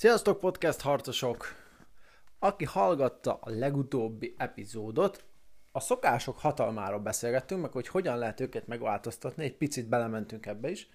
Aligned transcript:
Sziasztok, 0.00 0.38
podcast 0.38 0.80
harcosok! 0.80 1.46
Aki 2.38 2.64
hallgatta 2.64 3.34
a 3.34 3.50
legutóbbi 3.50 4.34
epizódot, 4.38 5.24
a 5.72 5.80
szokások 5.80 6.38
hatalmáról 6.38 7.00
beszélgettünk, 7.00 7.60
meg 7.60 7.72
hogy 7.72 7.88
hogyan 7.88 8.18
lehet 8.18 8.40
őket 8.40 8.66
megváltoztatni, 8.66 9.44
egy 9.44 9.56
picit 9.56 9.88
belementünk 9.88 10.46
ebbe 10.46 10.70
is. 10.70 10.88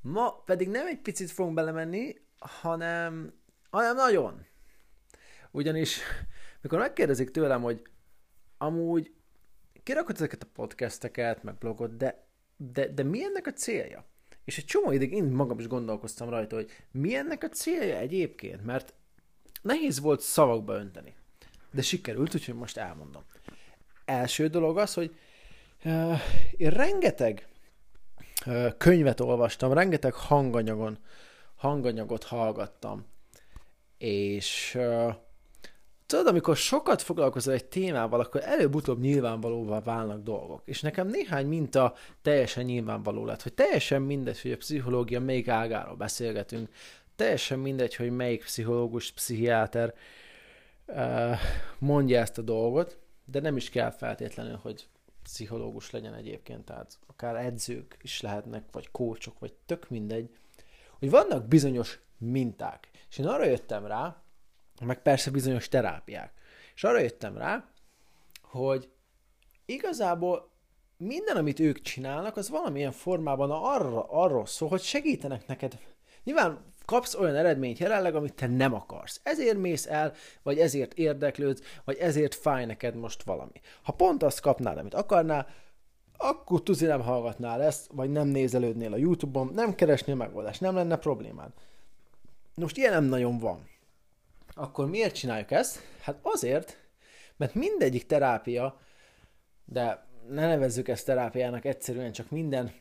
Ma 0.00 0.42
pedig 0.44 0.68
nem 0.68 0.86
egy 0.86 1.00
picit 1.00 1.30
fogunk 1.30 1.54
belemenni, 1.54 2.14
hanem, 2.38 3.34
hanem 3.70 3.96
nagyon. 3.96 4.46
Ugyanis, 5.50 6.00
mikor 6.60 6.78
megkérdezik 6.78 7.30
tőlem, 7.30 7.62
hogy 7.62 7.82
amúgy 8.58 9.14
kirakod 9.82 10.14
ezeket 10.14 10.42
a 10.42 10.50
podcasteket, 10.54 11.42
meg 11.42 11.58
blogot, 11.58 11.96
de, 11.96 12.26
de, 12.56 12.88
de 12.88 13.02
mi 13.02 13.24
ennek 13.24 13.46
a 13.46 13.52
célja? 13.52 14.11
És 14.44 14.58
egy 14.58 14.64
csomó 14.64 14.90
ideig 14.90 15.12
én 15.12 15.24
magam 15.24 15.58
is 15.58 15.66
gondolkoztam 15.66 16.28
rajta, 16.28 16.56
hogy 16.56 16.70
mi 16.90 17.14
ennek 17.14 17.42
a 17.42 17.48
célja 17.48 17.96
egyébként, 17.96 18.64
mert 18.64 18.94
nehéz 19.62 20.00
volt 20.00 20.20
szavakba 20.20 20.74
önteni. 20.74 21.14
De 21.70 21.82
sikerült, 21.82 22.34
úgyhogy 22.34 22.54
most 22.54 22.76
elmondom. 22.76 23.22
Első 24.04 24.46
dolog 24.48 24.78
az, 24.78 24.94
hogy 24.94 25.16
uh, 25.84 26.20
én 26.56 26.70
rengeteg 26.70 27.48
uh, 28.46 28.76
könyvet 28.76 29.20
olvastam, 29.20 29.72
rengeteg 29.72 30.12
hanganyagon, 30.12 30.98
hanganyagot 31.54 32.24
hallgattam, 32.24 33.06
és 33.98 34.74
uh, 34.78 35.14
tudod, 36.12 36.26
amikor 36.26 36.56
sokat 36.56 37.02
foglalkozol 37.02 37.54
egy 37.54 37.64
témával, 37.64 38.20
akkor 38.20 38.42
előbb-utóbb 38.44 39.00
nyilvánvalóvá 39.00 39.80
válnak 39.80 40.22
dolgok. 40.22 40.62
És 40.64 40.80
nekem 40.80 41.08
néhány 41.08 41.46
minta 41.46 41.94
teljesen 42.22 42.64
nyilvánvaló 42.64 43.24
lett, 43.24 43.42
hogy 43.42 43.52
teljesen 43.52 44.02
mindegy, 44.02 44.40
hogy 44.40 44.52
a 44.52 44.56
pszichológia 44.56 45.20
melyik 45.20 45.48
ágáról 45.48 45.96
beszélgetünk, 45.96 46.68
teljesen 47.16 47.58
mindegy, 47.58 47.94
hogy 47.94 48.10
melyik 48.10 48.44
pszichológus, 48.44 49.12
pszichiáter 49.12 49.94
uh, 50.86 51.38
mondja 51.78 52.20
ezt 52.20 52.38
a 52.38 52.42
dolgot, 52.42 52.98
de 53.24 53.40
nem 53.40 53.56
is 53.56 53.70
kell 53.70 53.90
feltétlenül, 53.90 54.58
hogy 54.62 54.86
pszichológus 55.22 55.90
legyen 55.90 56.14
egyébként, 56.14 56.64
tehát 56.64 56.98
akár 57.06 57.36
edzők 57.36 57.96
is 58.02 58.20
lehetnek, 58.20 58.64
vagy 58.72 58.90
kócsok, 58.90 59.38
vagy 59.38 59.52
tök 59.66 59.88
mindegy, 59.88 60.30
hogy 60.98 61.10
vannak 61.10 61.48
bizonyos 61.48 61.98
minták. 62.18 62.90
És 63.10 63.18
én 63.18 63.26
arra 63.26 63.44
jöttem 63.44 63.86
rá, 63.86 64.22
meg 64.84 65.02
persze 65.02 65.30
bizonyos 65.30 65.68
terápiák. 65.68 66.32
És 66.74 66.84
arra 66.84 66.98
jöttem 66.98 67.36
rá, 67.36 67.64
hogy 68.42 68.88
igazából 69.64 70.50
minden, 70.96 71.36
amit 71.36 71.60
ők 71.60 71.80
csinálnak, 71.80 72.36
az 72.36 72.50
valamilyen 72.50 72.92
formában 72.92 73.50
arra, 73.50 74.06
arról 74.08 74.46
szól, 74.46 74.68
hogy 74.68 74.82
segítenek 74.82 75.46
neked. 75.46 75.78
Nyilván 76.24 76.72
kapsz 76.84 77.14
olyan 77.14 77.34
eredményt 77.34 77.78
jelenleg, 77.78 78.14
amit 78.14 78.34
te 78.34 78.46
nem 78.46 78.74
akarsz. 78.74 79.20
Ezért 79.22 79.56
mész 79.56 79.86
el, 79.86 80.12
vagy 80.42 80.58
ezért 80.58 80.94
érdeklődsz, 80.94 81.62
vagy 81.84 81.96
ezért 81.96 82.34
fáj 82.34 82.64
neked 82.64 82.94
most 82.94 83.22
valami. 83.22 83.60
Ha 83.82 83.92
pont 83.92 84.22
azt 84.22 84.40
kapnád, 84.40 84.78
amit 84.78 84.94
akarnál, 84.94 85.48
akkor 86.16 86.62
tuzi 86.62 86.86
nem 86.86 87.00
hallgatnál 87.00 87.62
ezt, 87.62 87.90
vagy 87.92 88.10
nem 88.10 88.28
nézelődnél 88.28 88.92
a 88.92 88.96
YouTube-on, 88.96 89.50
nem 89.54 89.74
keresnél 89.74 90.14
megoldást, 90.14 90.60
nem 90.60 90.74
lenne 90.74 90.96
problémád. 90.96 91.50
Most 92.54 92.76
ilyen 92.76 92.92
nem 92.92 93.04
nagyon 93.04 93.38
van. 93.38 93.68
Akkor 94.54 94.88
miért 94.88 95.14
csináljuk 95.14 95.50
ezt? 95.50 95.80
Hát 96.00 96.18
azért, 96.22 96.78
mert 97.36 97.54
mindegyik 97.54 98.06
terápia, 98.06 98.80
de 99.64 100.06
ne 100.28 100.46
nevezzük 100.46 100.88
ezt 100.88 101.06
terápiának, 101.06 101.64
egyszerűen 101.64 102.12
csak 102.12 102.30
minden 102.30 102.72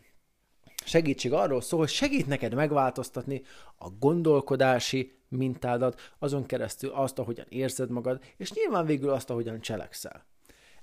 segítség 0.86 1.34
arról 1.34 1.62
szól, 1.62 1.80
hogy 1.80 1.90
segít 1.90 2.28
neked 2.28 2.54
megváltoztatni 2.54 3.42
a 3.78 3.90
gondolkodási 3.90 5.20
mintádat, 5.28 6.14
azon 6.20 6.46
keresztül 6.46 6.90
azt, 6.90 7.20
ahogyan 7.20 7.46
érzed 7.50 7.90
magad, 7.90 8.24
és 8.38 8.54
nyilván 8.54 8.86
végül 8.86 9.10
azt, 9.10 9.30
ahogyan 9.30 9.62
cselekszel. 9.62 10.26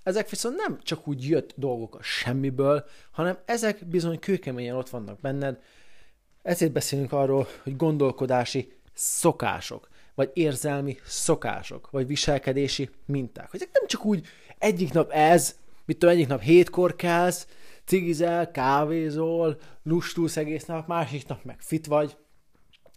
Ezek 0.03 0.31
viszont 0.31 0.57
nem 0.57 0.79
csak 0.83 1.09
úgy 1.09 1.29
jött 1.29 1.53
dolgok 1.57 1.95
a 1.95 2.03
semmiből, 2.03 2.85
hanem 3.11 3.39
ezek 3.45 3.87
bizony 3.87 4.19
kőkeményen 4.19 4.77
ott 4.77 4.89
vannak 4.89 5.21
benned, 5.21 5.63
ezért 6.43 6.73
beszélünk 6.73 7.13
arról, 7.13 7.47
hogy 7.63 7.77
gondolkodási 7.77 8.73
szokások 8.95 9.89
vagy 10.19 10.31
érzelmi 10.33 10.97
szokások, 11.05 11.91
vagy 11.91 12.07
viselkedési 12.07 12.91
minták. 13.07 13.51
Hogy 13.51 13.69
nem 13.73 13.87
csak 13.87 14.05
úgy 14.05 14.27
egyik 14.59 14.93
nap 14.93 15.11
ez, 15.11 15.57
mit 15.85 15.99
tudom, 15.99 16.15
egyik 16.15 16.29
nap 16.29 16.41
hétkor 16.41 16.97
kelsz, 16.97 17.47
cigizel, 17.85 18.51
kávézol, 18.51 19.59
lustulsz 19.83 20.37
egész 20.37 20.65
nap, 20.65 20.87
másik 20.87 21.27
nap 21.27 21.45
meg 21.45 21.61
fit 21.61 21.87
vagy, 21.87 22.17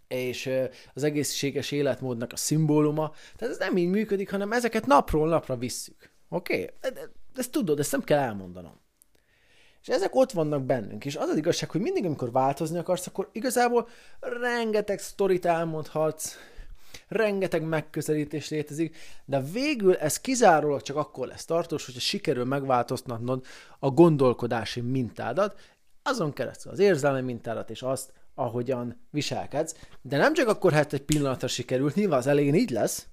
és 0.08 0.50
az 0.94 1.02
egészséges 1.02 1.70
életmódnak 1.70 2.32
a 2.32 2.36
szimbóluma. 2.36 3.12
Tehát 3.36 3.54
ez 3.54 3.60
nem 3.60 3.76
így 3.76 3.88
működik, 3.90 4.30
hanem 4.30 4.52
ezeket 4.52 4.86
napról 4.86 5.28
napra 5.28 5.56
visszük. 5.56 6.10
Oké? 6.28 6.54
Okay? 6.54 6.94
Ezt 7.34 7.50
tudod, 7.50 7.78
ezt 7.78 7.92
nem 7.92 8.02
kell 8.02 8.18
elmondanom. 8.18 8.80
És 9.82 9.88
ezek 9.88 10.14
ott 10.14 10.32
vannak 10.32 10.62
bennünk, 10.64 11.04
és 11.04 11.16
az 11.16 11.28
az 11.28 11.36
igazság, 11.36 11.70
hogy 11.70 11.80
mindig, 11.80 12.04
amikor 12.04 12.32
változni 12.32 12.78
akarsz, 12.78 13.06
akkor 13.06 13.28
igazából 13.32 13.88
rengeteg 14.20 14.98
sztorit 14.98 15.46
elmondhatsz, 15.46 16.36
rengeteg 17.08 17.62
megközelítés 17.62 18.48
létezik, 18.48 18.96
de 19.24 19.40
végül 19.40 19.96
ez 19.96 20.20
kizárólag 20.20 20.82
csak 20.82 20.96
akkor 20.96 21.26
lesz 21.26 21.44
tartós, 21.44 21.84
hogyha 21.84 22.00
sikerül 22.00 22.44
megváltoztatnod 22.44 23.44
a 23.78 23.90
gondolkodási 23.90 24.80
mintádat, 24.80 25.60
azon 26.02 26.32
keresztül 26.32 26.72
az 26.72 26.78
érzelmi 26.78 27.20
mintádat 27.20 27.70
és 27.70 27.82
azt, 27.82 28.12
ahogyan 28.34 29.00
viselkedsz, 29.10 29.76
de 30.02 30.16
nem 30.16 30.34
csak 30.34 30.48
akkor, 30.48 30.72
hát 30.72 30.92
egy 30.92 31.02
pillanatra 31.02 31.48
sikerült, 31.48 31.94
nyilván 31.94 32.18
az 32.18 32.26
elején 32.26 32.54
így 32.54 32.70
lesz, 32.70 33.06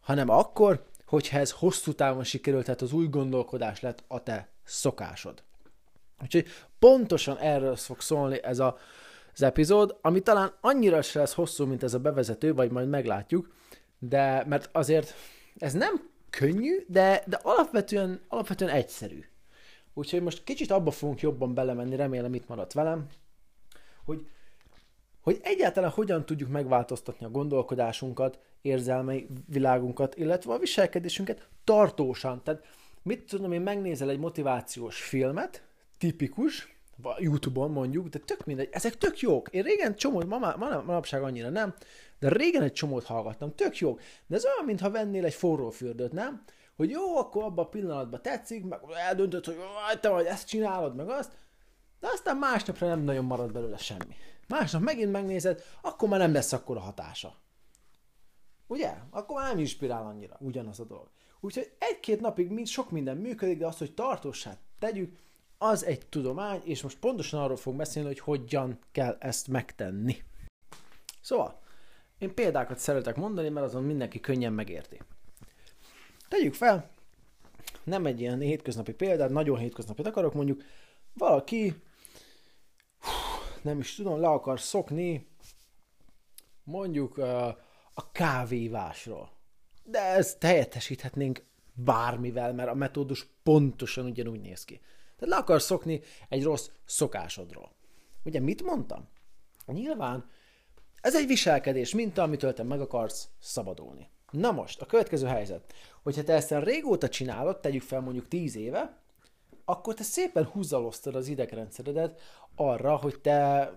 hanem 0.00 0.28
akkor, 0.28 0.84
hogyha 1.06 1.38
ez 1.38 1.50
hosszú 1.50 1.92
távon 1.92 2.24
sikerült, 2.24 2.64
tehát 2.64 2.82
az 2.82 2.92
új 2.92 3.06
gondolkodás 3.06 3.80
lett 3.80 4.04
a 4.08 4.22
te 4.22 4.48
szokásod. 4.64 5.42
Úgyhogy 6.22 6.46
pontosan 6.78 7.38
erről 7.38 7.76
fog 7.76 8.00
szólni 8.00 8.42
ez 8.42 8.58
a 8.58 8.78
az 9.32 9.42
epizód, 9.42 9.98
ami 10.00 10.20
talán 10.20 10.52
annyira 10.60 11.02
se 11.02 11.18
lesz 11.18 11.34
hosszú, 11.34 11.66
mint 11.66 11.82
ez 11.82 11.94
a 11.94 11.98
bevezető, 11.98 12.54
vagy 12.54 12.70
majd 12.70 12.88
meglátjuk, 12.88 13.52
de 13.98 14.44
mert 14.48 14.68
azért 14.72 15.14
ez 15.58 15.72
nem 15.72 16.08
könnyű, 16.30 16.84
de, 16.86 17.22
de 17.26 17.40
alapvetően, 17.42 18.20
alapvetően 18.28 18.70
egyszerű. 18.70 19.24
Úgyhogy 19.94 20.22
most 20.22 20.44
kicsit 20.44 20.70
abba 20.70 20.90
fogunk 20.90 21.20
jobban 21.20 21.54
belemenni, 21.54 21.96
remélem 21.96 22.34
itt 22.34 22.48
maradt 22.48 22.72
velem, 22.72 23.06
hogy, 24.04 24.26
hogy 25.20 25.40
egyáltalán 25.42 25.90
hogyan 25.90 26.26
tudjuk 26.26 26.50
megváltoztatni 26.50 27.26
a 27.26 27.30
gondolkodásunkat, 27.30 28.38
érzelmi 28.62 29.26
világunkat, 29.46 30.16
illetve 30.16 30.52
a 30.52 30.58
viselkedésünket 30.58 31.48
tartósan. 31.64 32.42
Tehát 32.42 32.64
mit 33.02 33.26
tudom 33.26 33.52
én, 33.52 33.60
megnézel 33.60 34.10
egy 34.10 34.18
motivációs 34.18 35.02
filmet, 35.02 35.62
tipikus, 35.98 36.79
YouTube-on 37.18 37.70
mondjuk, 37.70 38.08
de 38.08 38.18
tök 38.18 38.44
mindegy, 38.44 38.68
ezek 38.72 38.98
tök 38.98 39.20
jók. 39.20 39.48
Én 39.48 39.62
régen 39.62 39.96
csomót, 39.96 40.26
ma, 40.26 40.38
ma, 40.38 40.56
manapság 40.56 41.22
annyira 41.22 41.48
nem, 41.48 41.74
de 42.18 42.28
régen 42.28 42.62
egy 42.62 42.72
csomót 42.72 43.04
hallgattam, 43.04 43.54
tök 43.54 43.78
jók. 43.78 44.00
De 44.26 44.36
ez 44.36 44.44
olyan, 44.44 44.64
mintha 44.64 44.90
vennél 44.90 45.24
egy 45.24 45.34
forró 45.34 45.70
fürdőt, 45.70 46.12
nem? 46.12 46.42
Hogy 46.76 46.90
jó, 46.90 47.16
akkor 47.16 47.42
abban 47.42 47.64
a 47.64 47.68
pillanatban 47.68 48.22
tetszik, 48.22 48.64
meg 48.64 48.80
eldöntöd, 49.08 49.44
hogy 49.44 49.56
te 50.00 50.08
vagy 50.08 50.26
ezt 50.26 50.48
csinálod, 50.48 50.94
meg 50.94 51.08
azt, 51.08 51.32
de 52.00 52.08
aztán 52.12 52.36
másnapra 52.36 52.86
nem 52.86 53.00
nagyon 53.00 53.24
marad 53.24 53.52
belőle 53.52 53.76
semmi. 53.76 54.14
Másnap 54.48 54.82
megint 54.82 55.12
megnézed, 55.12 55.62
akkor 55.82 56.08
már 56.08 56.18
nem 56.18 56.32
lesz 56.32 56.52
akkor 56.52 56.76
a 56.76 56.80
hatása. 56.80 57.34
Ugye? 58.66 58.94
Akkor 59.10 59.36
már 59.36 59.48
nem 59.48 59.58
inspirál 59.58 60.06
annyira 60.06 60.36
ugyanaz 60.40 60.80
a 60.80 60.84
dolog. 60.84 61.10
Úgyhogy 61.40 61.72
egy-két 61.78 62.20
napig 62.20 62.50
mind, 62.50 62.66
sok 62.66 62.90
minden 62.90 63.16
működik, 63.16 63.58
de 63.58 63.66
az, 63.66 63.78
hogy 63.78 63.94
tartósát 63.94 64.58
tegyük, 64.78 65.18
az 65.62 65.84
egy 65.84 66.06
tudomány, 66.06 66.60
és 66.64 66.82
most 66.82 66.98
pontosan 66.98 67.40
arról 67.40 67.56
fogunk 67.56 67.82
beszélni, 67.82 68.08
hogy 68.08 68.18
hogyan 68.18 68.78
kell 68.92 69.16
ezt 69.18 69.48
megtenni. 69.48 70.16
Szóval, 71.20 71.60
én 72.18 72.34
példákat 72.34 72.78
szeretek 72.78 73.16
mondani, 73.16 73.48
mert 73.48 73.66
azon 73.66 73.82
mindenki 73.82 74.20
könnyen 74.20 74.52
megérti. 74.52 75.00
Tegyük 76.28 76.54
fel, 76.54 76.90
nem 77.84 78.06
egy 78.06 78.20
ilyen 78.20 78.40
hétköznapi 78.40 78.92
példát, 78.92 79.30
nagyon 79.30 79.58
hétköznapi 79.58 80.02
akarok, 80.02 80.34
mondjuk 80.34 80.62
valaki, 81.12 81.82
nem 83.62 83.78
is 83.78 83.94
tudom, 83.94 84.20
le 84.20 84.28
akar 84.28 84.60
szokni, 84.60 85.28
mondjuk 86.64 87.18
a 87.94 88.10
kávévásról. 88.12 89.30
De 89.84 90.00
ezt 90.00 90.42
helyettesíthetnénk 90.42 91.44
bármivel, 91.72 92.52
mert 92.52 92.68
a 92.68 92.74
metódus 92.74 93.26
pontosan 93.42 94.04
ugyanúgy 94.04 94.40
néz 94.40 94.64
ki. 94.64 94.80
Tehát 95.20 95.34
le 95.34 95.40
akarsz 95.40 95.64
szokni 95.64 96.00
egy 96.28 96.42
rossz 96.42 96.68
szokásodról. 96.84 97.72
Ugye 98.24 98.40
mit 98.40 98.62
mondtam? 98.62 99.08
Nyilván 99.66 100.30
ez 101.00 101.16
egy 101.16 101.26
viselkedés 101.26 101.94
minta, 101.94 102.22
amitől 102.22 102.52
te 102.52 102.62
meg 102.62 102.80
akarsz 102.80 103.28
szabadulni. 103.38 104.08
Na 104.30 104.50
most, 104.52 104.80
a 104.80 104.86
következő 104.86 105.26
helyzet. 105.26 105.72
Hogyha 106.02 106.22
te 106.22 106.32
ezt 106.32 106.50
régóta 106.50 107.08
csinálod, 107.08 107.60
tegyük 107.60 107.82
fel 107.82 108.00
mondjuk 108.00 108.28
10 108.28 108.56
éve, 108.56 108.98
akkor 109.64 109.94
te 109.94 110.02
szépen 110.02 110.44
húzaloztad 110.44 111.14
az 111.14 111.28
idegrendszeredet 111.28 112.20
arra, 112.54 112.96
hogy 112.96 113.20
te 113.20 113.72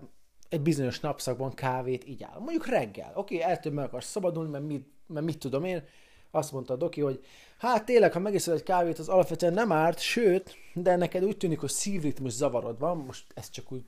egy 0.48 0.60
bizonyos 0.60 1.00
napszakban 1.00 1.54
kávét 1.54 2.06
így 2.06 2.22
áll. 2.22 2.38
Mondjuk 2.38 2.66
reggel. 2.66 3.12
Oké, 3.14 3.36
okay, 3.36 3.50
ettől 3.50 3.72
meg 3.72 3.84
akarsz 3.84 4.10
szabadulni, 4.10 4.50
mert 4.50 4.64
mit, 4.64 4.88
mert 5.06 5.26
mit 5.26 5.38
tudom 5.38 5.64
én, 5.64 5.84
azt 6.34 6.52
mondta 6.52 6.72
a 6.72 6.76
doki, 6.76 7.00
hogy 7.00 7.24
hát 7.58 7.84
tényleg, 7.84 8.12
ha 8.12 8.18
megiszod 8.18 8.54
egy 8.54 8.62
kávét, 8.62 8.98
az 8.98 9.08
alapvetően 9.08 9.52
nem 9.52 9.72
árt, 9.72 9.98
sőt, 9.98 10.56
de 10.74 10.96
neked 10.96 11.24
úgy 11.24 11.36
tűnik, 11.36 11.60
hogy 11.60 11.70
szívritmus 11.70 12.32
zavarod 12.32 12.78
van, 12.78 12.96
most 12.96 13.24
ezt 13.34 13.52
csak 13.52 13.72
úgy 13.72 13.84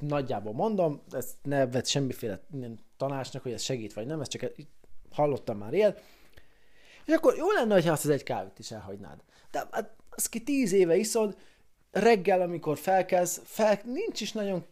nagyjából 0.00 0.52
mondom, 0.52 1.02
ezt 1.10 1.34
ne 1.42 1.66
vett 1.66 1.86
semmiféle 1.86 2.40
tanácsnak, 2.96 3.42
hogy 3.42 3.52
ez 3.52 3.62
segít 3.62 3.92
vagy 3.92 4.06
nem, 4.06 4.20
ezt 4.20 4.30
csak 4.30 4.52
hallottam 5.10 5.58
már 5.58 5.72
ilyet. 5.72 6.02
És 7.06 7.12
akkor 7.12 7.36
jó 7.36 7.50
lenne, 7.50 7.82
ha 7.82 7.92
azt 7.92 8.04
az 8.04 8.10
egy 8.10 8.22
kávét 8.22 8.58
is 8.58 8.70
elhagynád. 8.70 9.18
De 9.50 9.68
hát, 9.70 9.94
az 10.10 10.28
ki 10.28 10.42
tíz 10.42 10.72
éve 10.72 10.96
iszod, 10.96 11.36
reggel, 11.90 12.40
amikor 12.40 12.78
felkezd, 12.78 13.42
fel, 13.44 13.80
nincs 13.84 14.20
is 14.20 14.32
nagyon 14.32 14.64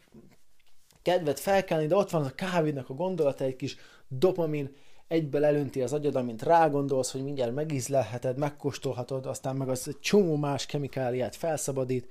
kedved 1.03 1.39
felkelni, 1.39 1.87
de 1.87 1.97
ott 1.97 2.11
van 2.11 2.25
a 2.25 2.35
kávénak 2.35 2.91
a 2.91 2.95
gondolata, 2.95 3.45
egy 3.45 3.57
kis 3.57 3.77
dopamin, 4.09 4.77
egyből 5.09 5.45
elönti 5.45 5.83
az 5.83 5.93
agyad, 5.93 6.17
amint 6.17 6.43
rágondolsz, 6.43 7.13
hogy 7.13 7.25
mindjárt 7.25 7.55
megízlelheted, 7.55 8.39
megkóstolhatod, 8.39 9.27
aztán 9.27 9.57
meg 9.57 9.69
az 9.69 9.89
egy 9.89 10.01
csomó 10.01 10.37
más 10.37 10.67
kemikáliát 10.67 11.37
felszabadít, 11.37 12.09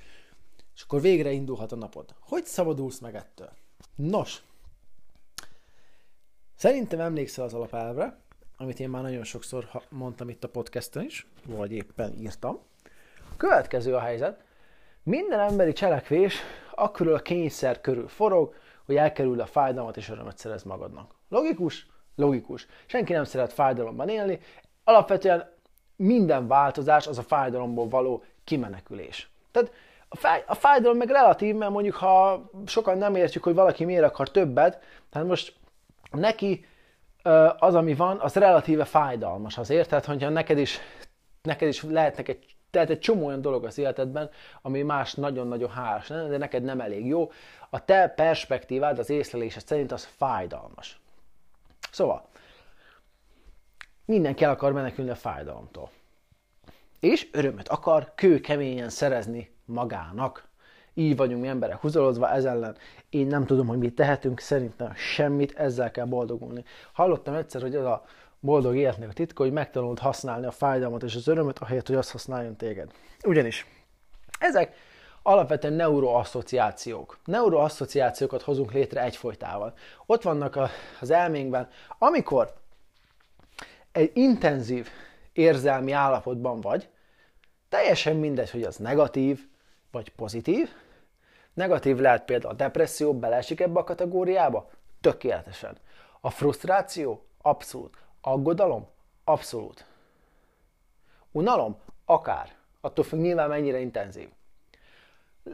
és 0.75 0.81
akkor 0.81 1.01
végre 1.01 1.31
indulhat 1.31 1.71
a 1.71 1.75
napod. 1.75 2.15
Hogy 2.19 2.45
szabadulsz 2.45 2.99
meg 2.99 3.15
ettől? 3.15 3.49
Nos, 3.95 4.41
szerintem 6.55 6.99
emlékszel 6.99 7.45
az 7.45 7.53
alapelvre, 7.53 8.17
amit 8.57 8.79
én 8.79 8.89
már 8.89 9.01
nagyon 9.01 9.23
sokszor 9.23 9.69
mondtam 9.89 10.29
itt 10.29 10.43
a 10.43 10.49
podcasten 10.49 11.03
is, 11.03 11.27
vagy 11.45 11.71
éppen 11.71 12.13
írtam. 12.19 12.59
Következő 13.37 13.95
a 13.95 13.99
helyzet, 13.99 14.43
minden 15.03 15.39
emberi 15.39 15.73
cselekvés 15.73 16.35
akkor 16.75 17.07
a 17.07 17.19
kényszer 17.19 17.81
körül 17.81 18.07
forog, 18.07 18.55
hogy 18.85 18.95
elkerül 18.95 19.41
a 19.41 19.45
fájdalmat 19.45 19.97
és 19.97 20.09
örömet 20.09 20.37
szerez 20.37 20.63
magadnak. 20.63 21.15
Logikus? 21.29 21.87
Logikus. 22.17 22.67
Senki 22.85 23.13
nem 23.13 23.23
szeret 23.23 23.53
fájdalomban 23.53 24.09
élni. 24.09 24.39
Alapvetően 24.83 25.55
minden 25.95 26.47
változás 26.47 27.07
az 27.07 27.17
a 27.17 27.23
fájdalomból 27.23 27.87
való 27.87 28.23
kimenekülés. 28.43 29.29
Tehát 29.51 29.71
a, 30.09 30.15
fáj, 30.15 30.43
a 30.47 30.55
fájdalom 30.55 30.97
meg 30.97 31.09
relatív, 31.09 31.55
mert 31.55 31.71
mondjuk 31.71 31.95
ha 31.95 32.49
sokan 32.65 32.97
nem 32.97 33.15
értjük, 33.15 33.43
hogy 33.43 33.53
valaki 33.53 33.85
miért 33.85 34.03
akar 34.03 34.31
többet, 34.31 34.83
tehát 35.09 35.27
most 35.27 35.55
neki 36.11 36.65
az, 37.57 37.75
ami 37.75 37.93
van, 37.93 38.19
az 38.19 38.33
relatíve 38.33 38.85
fájdalmas 38.85 39.57
azért, 39.57 39.89
tehát 39.89 40.05
hogyha 40.05 40.29
neked 40.29 40.57
is, 40.57 40.79
neked 41.41 41.67
is 41.67 41.83
lehetnek 41.83 42.27
egy 42.27 42.55
tehát 42.71 42.89
egy 42.89 42.99
csomó 42.99 43.25
olyan 43.25 43.41
dolog 43.41 43.65
az 43.65 43.77
életedben, 43.77 44.29
ami 44.61 44.81
más 44.81 45.13
nagyon-nagyon 45.13 45.69
hálás 45.69 46.07
lenne, 46.07 46.27
de 46.27 46.37
neked 46.37 46.63
nem 46.63 46.81
elég 46.81 47.05
jó. 47.05 47.31
A 47.69 47.85
te 47.85 48.07
perspektívád, 48.07 48.99
az 48.99 49.09
észlelésed 49.09 49.65
szerint 49.65 49.91
az 49.91 50.03
fájdalmas. 50.17 50.99
Szóval, 51.97 52.27
mindenki 54.05 54.43
el 54.43 54.51
akar 54.51 54.71
menekülni 54.71 55.09
a 55.09 55.15
fájdalomtól. 55.15 55.89
És 56.99 57.27
örömet 57.31 57.67
akar 57.67 58.11
kőkeményen 58.15 58.89
szerezni 58.89 59.51
magának. 59.65 60.47
Így 60.93 61.15
vagyunk 61.15 61.41
mi 61.41 61.47
emberek 61.47 61.77
húzalozva 61.77 62.29
ez 62.29 62.45
ellen. 62.45 62.77
Én 63.09 63.27
nem 63.27 63.45
tudom, 63.45 63.67
hogy 63.67 63.77
mit 63.77 63.95
tehetünk, 63.95 64.39
szerintem 64.39 64.93
semmit, 64.95 65.55
ezzel 65.55 65.91
kell 65.91 66.05
boldogulni. 66.05 66.63
Hallottam 66.93 67.33
egyszer, 67.33 67.61
hogy 67.61 67.75
az 67.75 67.85
a 67.85 68.05
boldog 68.39 68.75
életnek 68.75 69.09
a 69.09 69.13
titka, 69.13 69.43
hogy 69.43 69.51
megtanult 69.51 69.99
használni 69.99 70.45
a 70.45 70.51
fájdalmat 70.51 71.03
és 71.03 71.15
az 71.15 71.27
örömet, 71.27 71.59
ahelyett, 71.59 71.87
hogy 71.87 71.95
azt 71.95 72.11
használjon 72.11 72.55
téged. 72.55 72.91
Ugyanis 73.25 73.65
ezek 74.39 74.75
alapvetően 75.27 75.73
neuroasszociációk. 75.73 77.17
Neuroasszociációkat 77.25 78.41
hozunk 78.41 78.71
létre 78.71 79.03
egyfolytával. 79.03 79.73
Ott 80.05 80.21
vannak 80.21 80.59
az 81.01 81.09
elménkben, 81.09 81.69
amikor 81.97 82.53
egy 83.91 84.11
intenzív 84.13 84.89
érzelmi 85.33 85.91
állapotban 85.91 86.61
vagy, 86.61 86.89
teljesen 87.69 88.15
mindegy, 88.15 88.49
hogy 88.49 88.63
az 88.63 88.75
negatív 88.75 89.47
vagy 89.91 90.09
pozitív. 90.09 90.69
Negatív 91.53 91.97
lehet 91.97 92.25
például 92.25 92.53
a 92.53 92.55
depresszió, 92.55 93.13
beleesik 93.13 93.59
ebbe 93.59 93.79
a 93.79 93.83
kategóriába? 93.83 94.69
Tökéletesen. 95.01 95.77
A 96.21 96.29
frusztráció? 96.29 97.25
Abszolút. 97.41 97.97
Aggodalom? 98.21 98.87
Abszolút. 99.23 99.85
Unalom? 101.31 101.77
Akár. 102.05 102.55
Attól 102.81 103.03
függ 103.03 103.19
nyilván 103.19 103.49
mennyire 103.49 103.79
intenzív. 103.79 104.29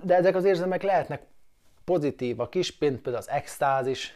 De 0.02 0.16
ezek 0.16 0.36
az 0.36 0.46
érzelmek 0.46 0.82
lehetnek 0.82 1.22
pozitívak 1.86 2.56
is, 2.56 2.78
például 2.78 3.16
az 3.16 3.30
extázis, 3.30 4.14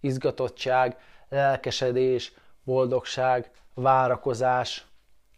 izgatottság, 0.00 0.96
lelkesedés, 1.28 2.32
boldogság, 2.64 3.50
várakozás, 3.74 4.86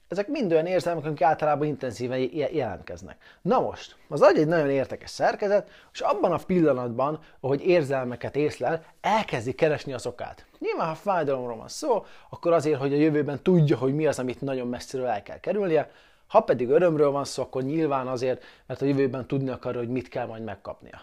ezek 0.09 0.29
mind 0.29 0.53
olyan 0.53 0.67
érzelmek, 0.67 1.05
amik 1.05 1.23
általában 1.23 1.67
intenzíven 1.67 2.19
jelentkeznek. 2.33 3.17
Na 3.43 3.61
most, 3.61 3.97
az 4.09 4.21
agy 4.21 4.39
egy 4.39 4.47
nagyon 4.47 4.71
értekes 4.71 5.11
szerkezet, 5.11 5.71
és 5.93 6.01
abban 6.01 6.33
a 6.33 6.39
pillanatban, 6.47 7.21
ahogy 7.41 7.67
érzelmeket 7.67 8.37
észlel, 8.37 8.85
elkezdi 9.01 9.53
keresni 9.53 9.93
az 9.93 10.07
okát. 10.07 10.47
Nyilván, 10.59 10.89
ha 10.89 10.95
fájdalomról 10.95 11.57
van 11.57 11.69
szó, 11.69 12.05
akkor 12.31 12.53
azért, 12.53 12.79
hogy 12.81 12.93
a 12.93 12.97
jövőben 12.97 13.43
tudja, 13.43 13.77
hogy 13.77 13.95
mi 13.95 14.07
az, 14.07 14.19
amit 14.19 14.41
nagyon 14.41 14.69
messziről 14.69 15.07
el 15.07 15.23
kell 15.23 15.41
kerülnie, 15.41 15.91
ha 16.35 16.41
pedig 16.41 16.69
örömről 16.69 17.11
van 17.11 17.25
szó, 17.25 17.43
akkor 17.43 17.63
nyilván 17.63 18.07
azért, 18.07 18.45
mert 18.67 18.83
a 18.83 18.85
jövőben 18.85 19.27
tudni 19.27 19.49
akar, 19.49 19.75
hogy 19.75 19.89
mit 19.89 20.09
kell 20.09 20.27
majd 20.27 20.43
megkapnia. 20.43 21.01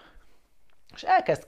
És 0.94 1.04
elkezd 1.04 1.48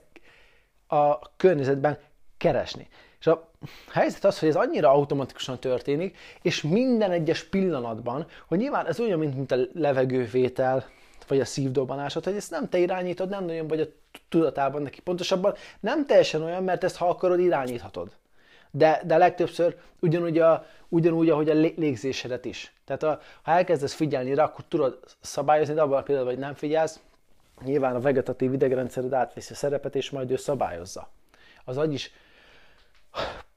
a 0.86 1.18
környezetben 1.36 1.98
keresni. 2.36 2.88
És 3.20 3.26
a 3.26 3.50
helyzet 3.92 4.24
az, 4.24 4.38
hogy 4.38 4.48
ez 4.48 4.56
annyira 4.56 4.90
automatikusan 4.90 5.58
történik, 5.58 6.18
és 6.42 6.62
minden 6.62 7.10
egyes 7.10 7.44
pillanatban, 7.44 8.26
hogy 8.48 8.58
nyilván 8.58 8.86
ez 8.86 9.00
olyan, 9.00 9.18
mint, 9.18 9.34
mint 9.34 9.52
a 9.52 9.56
levegővétel, 9.72 10.88
vagy 11.28 11.40
a 11.40 11.44
szívdobbanásod, 11.44 12.24
hogy 12.24 12.36
ezt 12.36 12.50
nem 12.50 12.68
te 12.68 12.78
irányítod, 12.78 13.28
nem 13.28 13.44
nagyon 13.44 13.66
vagy 13.66 13.80
a 13.80 13.86
tudatában 14.28 14.82
neki. 14.82 15.00
Pontosabban 15.00 15.54
nem 15.80 16.06
teljesen 16.06 16.42
olyan, 16.42 16.64
mert 16.64 16.84
ezt 16.84 16.96
ha 16.96 17.08
akarod, 17.08 17.40
irányíthatod. 17.40 18.10
De, 18.76 19.02
de 19.04 19.16
legtöbbször 19.16 19.76
ugyanúgy, 20.00 20.38
a, 20.38 20.66
ugyanúgy, 20.88 21.30
ahogy 21.30 21.50
a 21.50 21.54
légzésedet 21.54 22.44
is. 22.44 22.72
Tehát 22.84 23.02
a, 23.02 23.20
ha 23.42 23.52
elkezdesz 23.52 23.94
figyelni 23.94 24.34
rá, 24.34 24.44
akkor 24.44 24.64
tudod 24.68 24.98
szabályozni, 25.20 25.74
de 25.74 25.82
abban 25.82 25.98
a 25.98 26.02
pillanatban, 26.02 26.34
hogy 26.34 26.44
nem 26.44 26.54
figyelsz, 26.54 27.00
nyilván 27.64 27.94
a 27.94 28.00
vegetatív 28.00 28.52
idegrendszered 28.52 29.12
átveszi 29.12 29.52
a 29.52 29.56
szerepet, 29.56 29.96
és 29.96 30.10
majd 30.10 30.30
ő 30.30 30.36
szabályozza. 30.36 31.08
Az 31.64 31.76
agy 31.76 31.92
is 31.92 32.12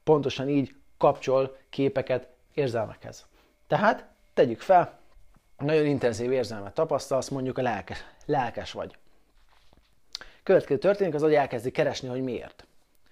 pontosan 0.04 0.48
így 0.48 0.74
kapcsol 0.98 1.56
képeket 1.70 2.28
érzelmekhez. 2.54 3.26
Tehát 3.66 4.06
tegyük 4.34 4.60
fel, 4.60 4.98
nagyon 5.58 5.86
intenzív 5.86 6.32
érzelmet 6.32 6.74
tapasztalsz, 6.74 7.28
mondjuk 7.28 7.58
a 7.58 7.62
lelkes, 7.62 8.04
lelkes 8.26 8.72
vagy. 8.72 8.96
Következő 10.42 10.78
történik, 10.78 11.14
az, 11.14 11.22
hogy 11.22 11.34
elkezdi 11.34 11.70
keresni, 11.70 12.08
hogy 12.08 12.22
miért. 12.22 12.67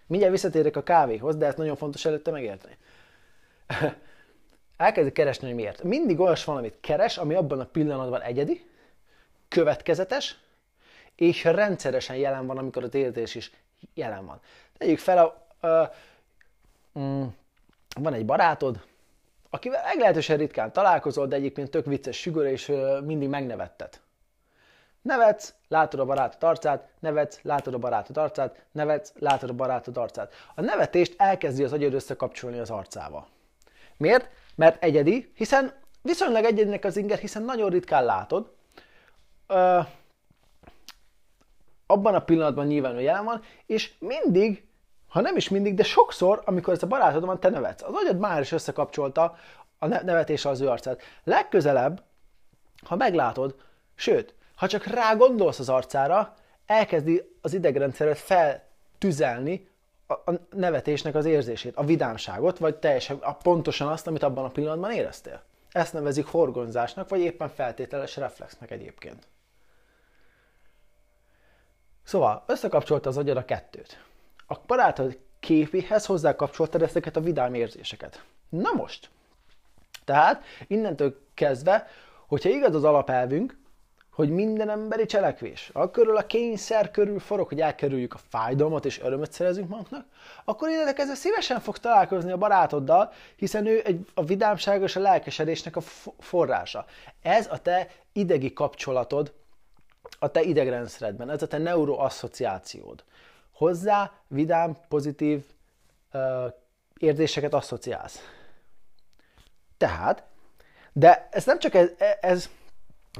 Mindjárt 0.06 0.32
visszatérek 0.34 0.76
a 0.76 0.82
kávéhoz, 0.82 1.36
de 1.36 1.46
ezt 1.46 1.56
nagyon 1.56 1.76
fontos 1.76 2.04
előtte 2.04 2.30
megérteni. 2.30 2.76
elkezdi 4.76 5.12
keresni, 5.12 5.46
hogy 5.46 5.56
miért. 5.56 5.82
Mindig 5.82 6.20
olyas 6.20 6.44
valamit 6.44 6.76
keres, 6.80 7.18
ami 7.18 7.34
abban 7.34 7.60
a 7.60 7.64
pillanatban 7.64 8.20
egyedi, 8.22 8.66
következetes, 9.48 10.38
és 11.14 11.44
rendszeresen 11.44 12.16
jelen 12.16 12.46
van, 12.46 12.58
amikor 12.58 12.82
az 12.82 12.94
érzés 12.94 13.34
is 13.34 13.50
jelen 13.94 14.26
van. 14.26 14.40
Tegyük 14.78 14.98
fel, 14.98 15.18
a, 15.18 15.66
a, 15.66 15.92
mm, 16.98 17.24
van 18.00 18.14
egy 18.14 18.24
barátod, 18.24 18.84
akivel 19.50 19.82
meglehetősen 19.84 20.36
ritkán 20.36 20.72
találkozol, 20.72 21.26
de 21.26 21.36
egyébként 21.36 21.70
tök 21.70 21.86
vicces 21.86 22.16
sügör, 22.16 22.46
és 22.46 22.72
mindig 23.04 23.28
megnevettet. 23.28 24.00
Nevetsz, 25.06 25.54
látod 25.68 26.00
a 26.00 26.04
barátod 26.04 26.42
arcát, 26.42 26.88
nevetsz, 27.00 27.38
látod 27.42 27.74
a 27.74 27.78
barátod 27.78 28.16
arcát, 28.16 28.64
nevetsz, 28.72 29.12
látod 29.18 29.50
a 29.50 29.52
barátod 29.52 29.96
arcát. 29.96 30.32
A 30.54 30.60
nevetést 30.60 31.14
elkezdi 31.16 31.64
az 31.64 31.72
agyad 31.72 31.94
összekapcsolni 31.94 32.58
az 32.58 32.70
arcával. 32.70 33.26
Miért? 33.96 34.28
Mert 34.54 34.82
egyedi, 34.82 35.32
hiszen 35.34 35.72
viszonylag 36.02 36.44
egyedinek 36.44 36.84
az 36.84 36.96
inger, 36.96 37.18
hiszen 37.18 37.42
nagyon 37.42 37.70
ritkán 37.70 38.04
látod. 38.04 38.52
Ö, 39.46 39.78
abban 41.86 42.14
a 42.14 42.24
pillanatban 42.24 42.66
nyilván 42.66 43.00
jelen 43.00 43.24
van, 43.24 43.42
és 43.66 43.92
mindig 43.98 44.66
ha 45.08 45.20
nem 45.20 45.36
is 45.36 45.48
mindig, 45.48 45.74
de 45.74 45.82
sokszor, 45.82 46.42
amikor 46.44 46.74
ez 46.74 46.82
a 46.82 46.86
barátod 46.86 47.24
van, 47.24 47.40
te 47.40 47.48
nevetsz. 47.48 47.82
Az 47.82 47.94
agyad 47.94 48.18
már 48.18 48.40
is 48.40 48.52
összekapcsolta 48.52 49.36
a 49.78 49.86
nevetése 49.86 50.48
az 50.48 50.60
ő 50.60 50.68
arcát. 50.68 51.02
Legközelebb, 51.24 52.02
ha 52.84 52.96
meglátod, 52.96 53.54
sőt, 53.94 54.34
ha 54.56 54.66
csak 54.66 54.84
rá 54.84 55.14
gondolsz 55.14 55.58
az 55.58 55.68
arcára, 55.68 56.34
elkezdi 56.66 57.36
az 57.40 57.54
idegrendszeret 57.54 58.18
feltüzelni 58.18 59.68
a 60.06 60.32
nevetésnek 60.50 61.14
az 61.14 61.24
érzését, 61.24 61.76
a 61.76 61.84
vidámságot, 61.84 62.58
vagy 62.58 62.76
teljesen 62.76 63.16
a, 63.16 63.34
pontosan 63.34 63.88
azt, 63.88 64.06
amit 64.06 64.22
abban 64.22 64.44
a 64.44 64.50
pillanatban 64.50 64.92
éreztél. 64.92 65.42
Ezt 65.70 65.92
nevezik 65.92 66.26
horgonzásnak, 66.26 67.08
vagy 67.08 67.20
éppen 67.20 67.48
feltételes 67.48 68.16
reflexnek 68.16 68.70
egyébként. 68.70 69.26
Szóval 72.02 72.44
összekapcsolta 72.46 73.08
az 73.08 73.16
agyad 73.16 73.36
a 73.36 73.44
kettőt. 73.44 74.04
A 74.46 74.54
barátod 74.66 75.18
képéhez 75.40 76.06
hozzákapcsoltad 76.06 76.82
ezeket 76.82 77.16
a 77.16 77.20
vidám 77.20 77.54
érzéseket. 77.54 78.24
Na 78.48 78.72
most, 78.72 79.10
tehát 80.04 80.44
innentől 80.66 81.20
kezdve, 81.34 81.86
hogyha 82.26 82.48
igaz 82.48 82.74
az 82.74 82.84
alapelvünk, 82.84 83.56
hogy 84.16 84.30
minden 84.30 84.70
emberi 84.70 85.06
cselekvés, 85.06 85.70
akkor 85.72 86.08
a 86.08 86.26
kényszer 86.26 86.90
körül 86.90 87.18
forog, 87.18 87.48
hogy 87.48 87.60
elkerüljük 87.60 88.14
a 88.14 88.20
fájdalmat 88.28 88.84
és 88.84 89.00
örömöt 89.00 89.32
szerezünk 89.32 89.68
magunknak, 89.68 90.06
akkor 90.44 90.68
kezdve 90.94 91.14
szívesen 91.14 91.60
fog 91.60 91.78
találkozni 91.78 92.30
a 92.30 92.36
barátoddal, 92.36 93.12
hiszen 93.36 93.66
ő 93.66 93.82
egy, 93.84 94.06
a 94.14 94.24
vidámság 94.24 94.82
és 94.82 94.96
a 94.96 95.00
lelkesedésnek 95.00 95.76
a 95.76 95.80
forrása. 96.18 96.84
Ez 97.22 97.46
a 97.50 97.58
te 97.58 97.88
idegi 98.12 98.52
kapcsolatod 98.52 99.32
a 100.18 100.30
te 100.30 100.42
idegrendszeredben, 100.42 101.30
ez 101.30 101.42
a 101.42 101.46
te 101.46 101.58
neuroasszociációd. 101.58 103.04
Hozzá 103.52 104.12
vidám, 104.28 104.76
pozitív 104.88 105.44
uh, 106.12 106.20
érzéseket 106.98 107.54
asszociálsz. 107.54 108.20
Tehát, 109.76 110.22
de 110.92 111.28
ez 111.30 111.44
nem 111.44 111.58
csak 111.58 111.74
ez, 111.74 111.90
ez 112.20 112.50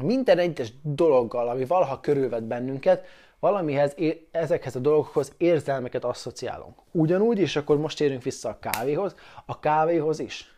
minden 0.01 0.39
egyes 0.39 0.73
dologgal, 0.83 1.49
ami 1.49 1.65
valaha 1.65 2.01
körülvet 2.01 2.45
bennünket, 2.45 3.07
valamihez, 3.39 3.95
ezekhez 4.31 4.77
a 4.77 4.79
dolgokhoz 4.79 5.33
érzelmeket 5.37 6.05
asszociálunk. 6.05 6.79
Ugyanúgy, 6.91 7.39
és 7.39 7.57
akkor 7.57 7.77
most 7.79 8.01
érünk 8.01 8.23
vissza 8.23 8.49
a 8.49 8.59
kávéhoz, 8.59 9.15
a 9.47 9.61
kávéhoz 9.61 10.19
is. 10.19 10.55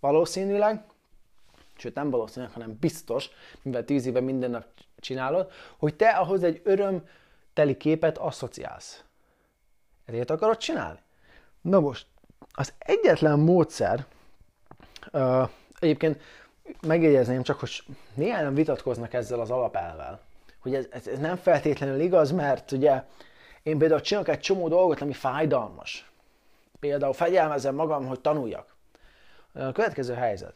Valószínűleg, 0.00 0.84
sőt 1.76 1.94
nem 1.94 2.10
valószínűleg, 2.10 2.54
hanem 2.54 2.76
biztos, 2.80 3.30
mivel 3.62 3.84
tíz 3.84 4.06
éve 4.06 4.20
minden 4.20 4.50
nap 4.50 4.66
csinálod, 4.96 5.50
hogy 5.76 5.94
te 5.94 6.08
ahhoz 6.08 6.42
egy 6.42 6.60
örömteli 6.64 7.76
képet 7.76 8.18
asszociálsz. 8.18 9.04
Ezért 10.04 10.30
akarod 10.30 10.56
csinálni? 10.56 10.98
Na 11.60 11.80
most, 11.80 12.06
az 12.52 12.72
egyetlen 12.78 13.38
módszer, 13.38 14.06
uh, 15.12 15.48
egyébként 15.78 16.20
megjegyezném 16.86 17.42
csak, 17.42 17.60
hogy 17.60 17.82
néhányan 18.14 18.54
vitatkoznak 18.54 19.12
ezzel 19.12 19.40
az 19.40 19.50
alapelvel, 19.50 20.20
hogy 20.58 20.74
ez, 20.74 20.86
ez, 20.90 21.18
nem 21.18 21.36
feltétlenül 21.36 22.00
igaz, 22.00 22.30
mert 22.30 22.72
ugye 22.72 23.02
én 23.62 23.78
például 23.78 24.00
csinálok 24.00 24.28
egy 24.28 24.40
csomó 24.40 24.68
dolgot, 24.68 25.00
ami 25.00 25.12
fájdalmas. 25.12 26.10
Például 26.80 27.12
fegyelmezem 27.12 27.74
magam, 27.74 28.06
hogy 28.06 28.20
tanuljak. 28.20 28.74
A 29.52 29.72
következő 29.72 30.14
helyzet. 30.14 30.54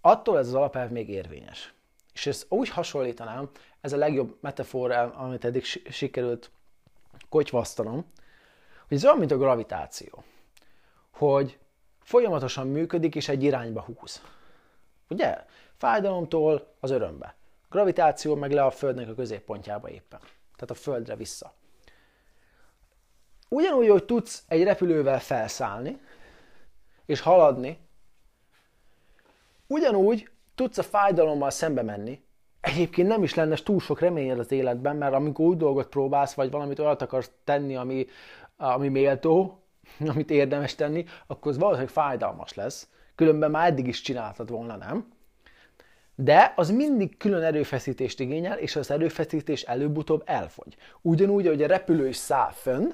Attól 0.00 0.38
ez 0.38 0.46
az 0.46 0.54
alapelv 0.54 0.90
még 0.90 1.08
érvényes. 1.08 1.74
És 2.12 2.26
ezt 2.26 2.46
úgy 2.48 2.68
hasonlítanám, 2.68 3.50
ez 3.80 3.92
a 3.92 3.96
legjobb 3.96 4.36
metafora, 4.40 5.00
amit 5.00 5.44
eddig 5.44 5.64
sikerült 5.90 6.50
kotyvasztanom, 7.28 8.04
hogy 8.88 8.96
ez 8.96 9.04
olyan, 9.04 9.18
mint 9.18 9.30
a 9.30 9.38
gravitáció. 9.38 10.24
Hogy 11.10 11.58
folyamatosan 12.02 12.66
működik, 12.66 13.14
és 13.14 13.28
egy 13.28 13.42
irányba 13.42 13.80
húz. 13.80 14.22
Ugye? 15.10 15.44
Fájdalomtól 15.76 16.74
az 16.80 16.90
örömbe. 16.90 17.34
Gravitáció 17.70 18.34
meg 18.34 18.52
le 18.52 18.64
a 18.64 18.70
Földnek 18.70 19.08
a 19.08 19.14
középpontjába 19.14 19.88
éppen. 19.88 20.20
Tehát 20.56 20.70
a 20.70 20.74
Földre 20.74 21.16
vissza. 21.16 21.52
Ugyanúgy, 23.48 23.88
hogy 23.88 24.04
tudsz 24.04 24.44
egy 24.48 24.62
repülővel 24.62 25.20
felszállni, 25.20 26.00
és 27.06 27.20
haladni, 27.20 27.78
ugyanúgy 29.66 30.30
tudsz 30.54 30.78
a 30.78 30.82
fájdalommal 30.82 31.50
szembe 31.50 31.82
menni, 31.82 32.22
egyébként 32.60 33.08
nem 33.08 33.22
is 33.22 33.34
lenne 33.34 33.56
túl 33.56 33.80
sok 33.80 34.00
reményed 34.00 34.38
az 34.38 34.52
életben, 34.52 34.96
mert 34.96 35.14
amikor 35.14 35.46
úgy 35.46 35.56
dolgot 35.56 35.88
próbálsz, 35.88 36.34
vagy 36.34 36.50
valamit 36.50 36.78
olyat 36.78 37.02
akarsz 37.02 37.30
tenni, 37.44 37.76
ami, 37.76 38.06
ami 38.56 38.88
méltó, 38.88 39.62
amit 40.14 40.30
érdemes 40.30 40.74
tenni, 40.74 41.04
akkor 41.26 41.50
az 41.50 41.58
valószínűleg 41.58 41.92
fájdalmas 41.92 42.54
lesz. 42.54 42.88
Különben 43.20 43.50
már 43.50 43.66
eddig 43.66 43.86
is 43.86 44.00
csináltad 44.00 44.50
volna, 44.50 44.76
nem? 44.76 45.12
De 46.14 46.52
az 46.56 46.70
mindig 46.70 47.16
külön 47.16 47.42
erőfeszítést 47.42 48.20
igényel, 48.20 48.58
és 48.58 48.76
az 48.76 48.90
erőfeszítés 48.90 49.62
előbb-utóbb 49.62 50.22
elfogy. 50.24 50.76
Ugyanúgy, 51.00 51.46
hogy 51.46 51.62
a 51.62 51.66
repülő 51.66 52.08
is 52.08 52.16
száll 52.16 52.50
fönn, 52.50 52.90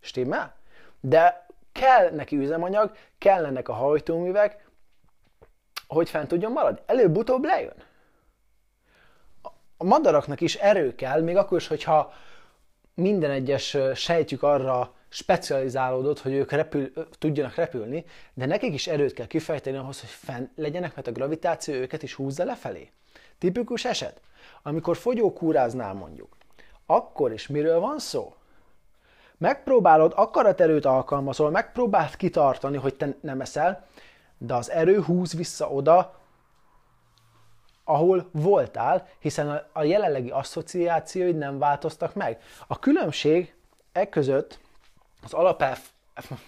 stimmel? 0.00 0.54
De 1.00 1.46
kell 1.72 2.10
neki 2.10 2.36
üzemanyag, 2.36 2.92
kellenek 3.18 3.68
a 3.68 3.72
hajtóművek, 3.72 4.68
hogy 5.86 6.08
fent 6.10 6.28
tudjon 6.28 6.52
maradni. 6.52 6.80
Előbb-utóbb 6.86 7.44
lejön. 7.44 7.82
A 9.76 9.84
madaraknak 9.84 10.40
is 10.40 10.54
erő 10.54 10.94
kell, 10.94 11.20
még 11.20 11.36
akkor 11.36 11.58
is, 11.58 11.66
hogyha 11.66 12.12
minden 12.94 13.30
egyes 13.30 13.76
sejtjük 13.94 14.42
arra 14.42 14.94
specializálódott, 15.10 16.20
hogy 16.20 16.32
ők 16.32 16.50
repül, 16.50 16.92
tudjanak 17.18 17.54
repülni, 17.54 18.04
de 18.34 18.46
nekik 18.46 18.74
is 18.74 18.86
erőt 18.86 19.12
kell 19.12 19.26
kifejteni 19.26 19.76
ahhoz, 19.76 20.00
hogy 20.00 20.08
fenn 20.08 20.46
legyenek, 20.56 20.94
mert 20.94 21.06
a 21.06 21.12
gravitáció 21.12 21.74
őket 21.74 22.02
is 22.02 22.14
húzza 22.14 22.44
lefelé. 22.44 22.90
Tipikus 23.38 23.84
eset, 23.84 24.20
amikor 24.62 24.96
fogyókúráznál 24.96 25.94
mondjuk, 25.94 26.36
akkor 26.86 27.32
is 27.32 27.46
miről 27.46 27.80
van 27.80 27.98
szó? 27.98 28.34
Megpróbálod, 29.38 30.12
akaraterőt 30.16 30.84
alkalmazol, 30.84 31.50
megpróbáld 31.50 32.16
kitartani, 32.16 32.76
hogy 32.76 32.94
te 32.94 33.16
nem 33.20 33.40
eszel, 33.40 33.86
de 34.38 34.54
az 34.54 34.70
erő 34.70 35.00
húz 35.02 35.34
vissza 35.34 35.70
oda, 35.70 36.18
ahol 37.84 38.28
voltál, 38.32 39.08
hiszen 39.18 39.66
a 39.72 39.82
jelenlegi 39.82 40.30
asszociációid 40.30 41.36
nem 41.36 41.58
változtak 41.58 42.14
meg. 42.14 42.42
A 42.66 42.78
különbség 42.78 43.54
e 43.92 44.08
között 44.08 44.58
az 45.22 45.32
alapelv, 45.32 45.78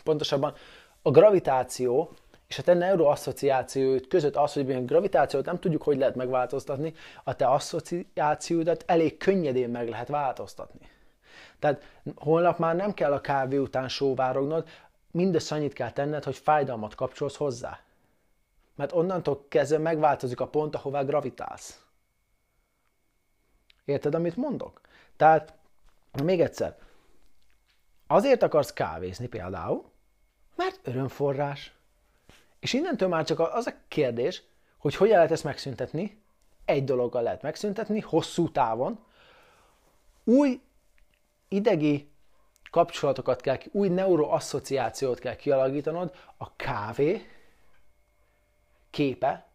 pontosabban 0.04 0.54
a 1.02 1.10
gravitáció 1.10 2.12
és 2.52 2.58
a 2.58 2.62
te 2.62 2.74
neuroasszociációid 2.74 4.06
között 4.06 4.36
az, 4.36 4.52
hogy 4.52 4.72
a 4.72 4.80
gravitációt 4.80 5.44
nem 5.44 5.58
tudjuk, 5.58 5.82
hogy 5.82 5.96
lehet 5.96 6.14
megváltoztatni, 6.14 6.94
a 7.24 7.36
te 7.36 7.46
asszociációdat 7.46 8.84
elég 8.86 9.16
könnyedén 9.16 9.70
meg 9.70 9.88
lehet 9.88 10.08
változtatni. 10.08 10.90
Tehát 11.58 11.82
holnap 12.14 12.58
már 12.58 12.76
nem 12.76 12.94
kell 12.94 13.12
a 13.12 13.20
kávé 13.20 13.56
után 13.56 13.88
sóvárognod, 13.88 14.68
mindössze 15.10 15.54
annyit 15.54 15.72
kell 15.72 15.90
tenned, 15.90 16.24
hogy 16.24 16.36
fájdalmat 16.36 16.94
kapcsolsz 16.94 17.36
hozzá. 17.36 17.80
Mert 18.74 18.92
onnantól 18.92 19.44
kezdve 19.48 19.78
megváltozik 19.78 20.40
a 20.40 20.48
pont, 20.48 20.74
ahová 20.74 21.02
gravitálsz. 21.02 21.80
Érted, 23.84 24.14
amit 24.14 24.36
mondok? 24.36 24.80
Tehát, 25.16 25.54
még 26.22 26.40
egyszer, 26.40 26.78
Azért 28.12 28.42
akarsz 28.42 28.72
kávézni 28.72 29.26
például, 29.26 29.90
mert 30.56 30.80
örömforrás. 30.82 31.72
És 32.60 32.72
innentől 32.72 33.08
már 33.08 33.24
csak 33.24 33.40
az 33.40 33.66
a 33.66 33.72
kérdés, 33.88 34.42
hogy 34.78 34.94
hogyan 34.94 35.14
lehet 35.16 35.30
ezt 35.30 35.44
megszüntetni. 35.44 36.22
Egy 36.64 36.84
dologgal 36.84 37.22
lehet 37.22 37.42
megszüntetni, 37.42 38.00
hosszú 38.00 38.50
távon. 38.50 39.04
Új 40.24 40.60
idegi 41.48 42.10
kapcsolatokat 42.70 43.40
kell, 43.40 43.58
új 43.70 43.88
neuroasszociációt 43.88 45.18
kell 45.18 45.36
kialakítanod 45.36 46.14
a 46.36 46.56
kávé 46.56 47.26
képe, 48.90 49.46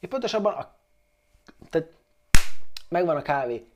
és 0.00 0.08
pontosabban 0.08 0.52
a, 0.52 0.74
tehát 1.70 1.88
megvan 2.88 3.16
a 3.16 3.22
kávé 3.22 3.66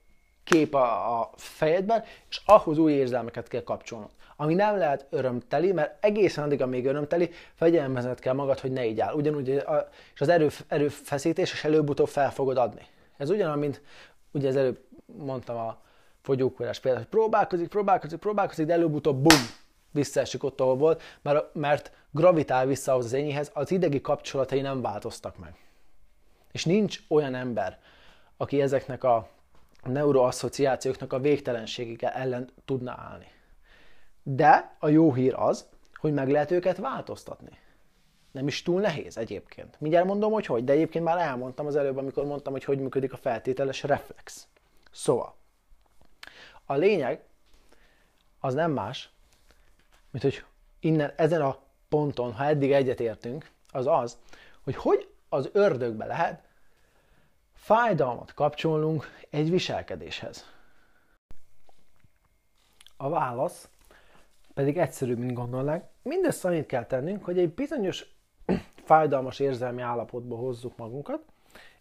kép 0.49 0.75
a, 0.75 1.19
a 1.21 1.31
fejedben, 1.37 2.05
és 2.29 2.41
ahhoz 2.47 2.79
új 2.79 2.93
érzelmeket 2.93 3.49
kell 3.49 3.63
kapcsolnod. 3.63 4.11
Ami 4.37 4.55
nem 4.55 4.77
lehet 4.77 5.07
örömteli, 5.11 5.73
mert 5.73 6.05
egészen 6.05 6.45
addig, 6.45 6.63
amíg 6.63 6.87
örömteli, 6.87 7.31
fegyelmezned 7.55 8.19
kell 8.19 8.35
magad, 8.35 8.59
hogy 8.59 8.73
ne 8.73 8.87
így 8.87 9.01
áll. 9.01 9.15
Ugyanúgy, 9.15 9.51
a, 9.51 9.89
és 10.15 10.21
az 10.21 10.29
erő, 10.29 10.49
erőfeszítés, 10.69 11.53
és 11.53 11.65
előbb-utóbb 11.65 12.09
fel 12.09 12.33
fogod 12.33 12.57
adni. 12.57 12.87
Ez 13.17 13.31
ugyanaz, 13.31 13.59
mint 13.59 13.83
ugye 14.31 14.49
az 14.49 14.57
előbb 14.57 14.79
mondtam 15.07 15.57
a 15.57 15.79
fogyókúrás 16.23 16.81
például, 16.81 17.05
hogy 17.05 17.13
próbálkozik, 17.13 17.69
próbálkozik, 17.69 18.19
próbálkozik, 18.19 18.67
de 18.67 18.73
előbb-utóbb 18.73 19.23
bum, 19.23 19.39
visszaesik 19.91 20.45
ott, 20.45 20.61
ahol 20.61 20.77
volt, 20.77 21.03
mert, 21.23 21.55
mert 21.55 21.93
gravitál 22.11 22.67
vissza 22.67 22.95
az 22.95 23.13
enyéhez, 23.13 23.51
az 23.55 23.71
idegi 23.71 24.01
kapcsolatai 24.01 24.61
nem 24.61 24.81
változtak 24.81 25.39
meg. 25.39 25.55
És 26.53 26.65
nincs 26.65 27.01
olyan 27.09 27.35
ember, 27.35 27.79
aki 28.37 28.61
ezeknek 28.61 29.05
a 29.05 29.29
neuroasszociációknak 29.91 31.13
a 31.13 31.21
végtelenségig 31.21 32.03
ellen 32.03 32.51
tudna 32.65 32.93
állni. 32.93 33.27
De 34.23 34.77
a 34.79 34.89
jó 34.89 35.15
hír 35.15 35.35
az, 35.35 35.69
hogy 35.95 36.13
meg 36.13 36.31
lehet 36.31 36.51
őket 36.51 36.77
változtatni. 36.77 37.59
Nem 38.31 38.47
is 38.47 38.63
túl 38.63 38.81
nehéz 38.81 39.17
egyébként. 39.17 39.81
Mindjárt 39.81 40.07
mondom, 40.07 40.33
hogy 40.33 40.47
hogy, 40.47 40.65
de 40.65 40.73
egyébként 40.73 41.05
már 41.05 41.19
elmondtam 41.19 41.67
az 41.67 41.77
előbb, 41.77 41.97
amikor 41.97 42.25
mondtam, 42.25 42.53
hogy 42.53 42.65
hogy 42.65 42.79
működik 42.79 43.13
a 43.13 43.17
feltételes 43.17 43.83
reflex. 43.83 44.47
Szóval, 44.91 45.35
a 46.65 46.75
lényeg 46.75 47.25
az 48.41 48.55
nem 48.55 48.71
más, 48.71 49.11
mint 50.11 50.25
hogy 50.25 50.45
innen, 50.81 51.13
ezen 51.17 51.41
a 51.41 51.59
ponton, 51.89 52.33
ha 52.33 52.45
eddig 52.45 52.73
egyetértünk, 52.73 53.51
az 53.71 53.87
az, 53.87 54.19
hogy 54.65 54.77
hogy 54.77 55.09
az 55.29 55.49
ördögbe 55.53 56.05
lehet 56.05 56.48
fájdalmat 57.59 58.35
kapcsolnunk 58.35 59.05
egy 59.31 59.51
viselkedéshez. 59.51 60.45
A 62.97 63.09
válasz 63.09 63.69
pedig 64.55 64.79
egyszerűbb, 64.79 65.19
mint 65.19 65.33
gondolnánk. 65.33 65.85
Mindezt 66.03 66.45
annyit 66.45 66.67
kell 66.67 66.85
tennünk, 66.85 67.25
hogy 67.25 67.39
egy 67.39 67.55
bizonyos 67.55 68.07
fájdalmas 68.85 69.39
érzelmi 69.39 69.83
állapotba 69.83 70.37
hozzuk 70.37 70.77
magunkat, 70.77 71.21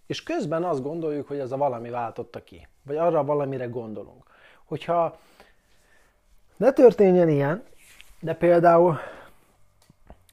és 0.06 0.24
közben 0.24 0.64
azt 0.64 0.82
gondoljuk, 0.82 1.28
hogy 1.28 1.40
ez 1.40 1.52
a 1.52 1.58
valami 1.58 1.90
váltotta 1.90 2.44
ki. 2.44 2.68
Vagy 2.84 2.98
arra 2.98 3.24
valamire 3.24 3.66
gondolunk. 3.66 4.24
Hogyha 4.66 5.20
ne 6.58 6.72
történjen 6.72 7.30
ilyen, 7.30 7.64
de 8.20 8.36
például, 8.36 8.98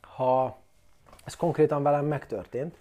ha 0.00 0.58
ez 1.24 1.36
konkrétan 1.36 1.82
velem 1.82 2.04
megtörtént, 2.04 2.76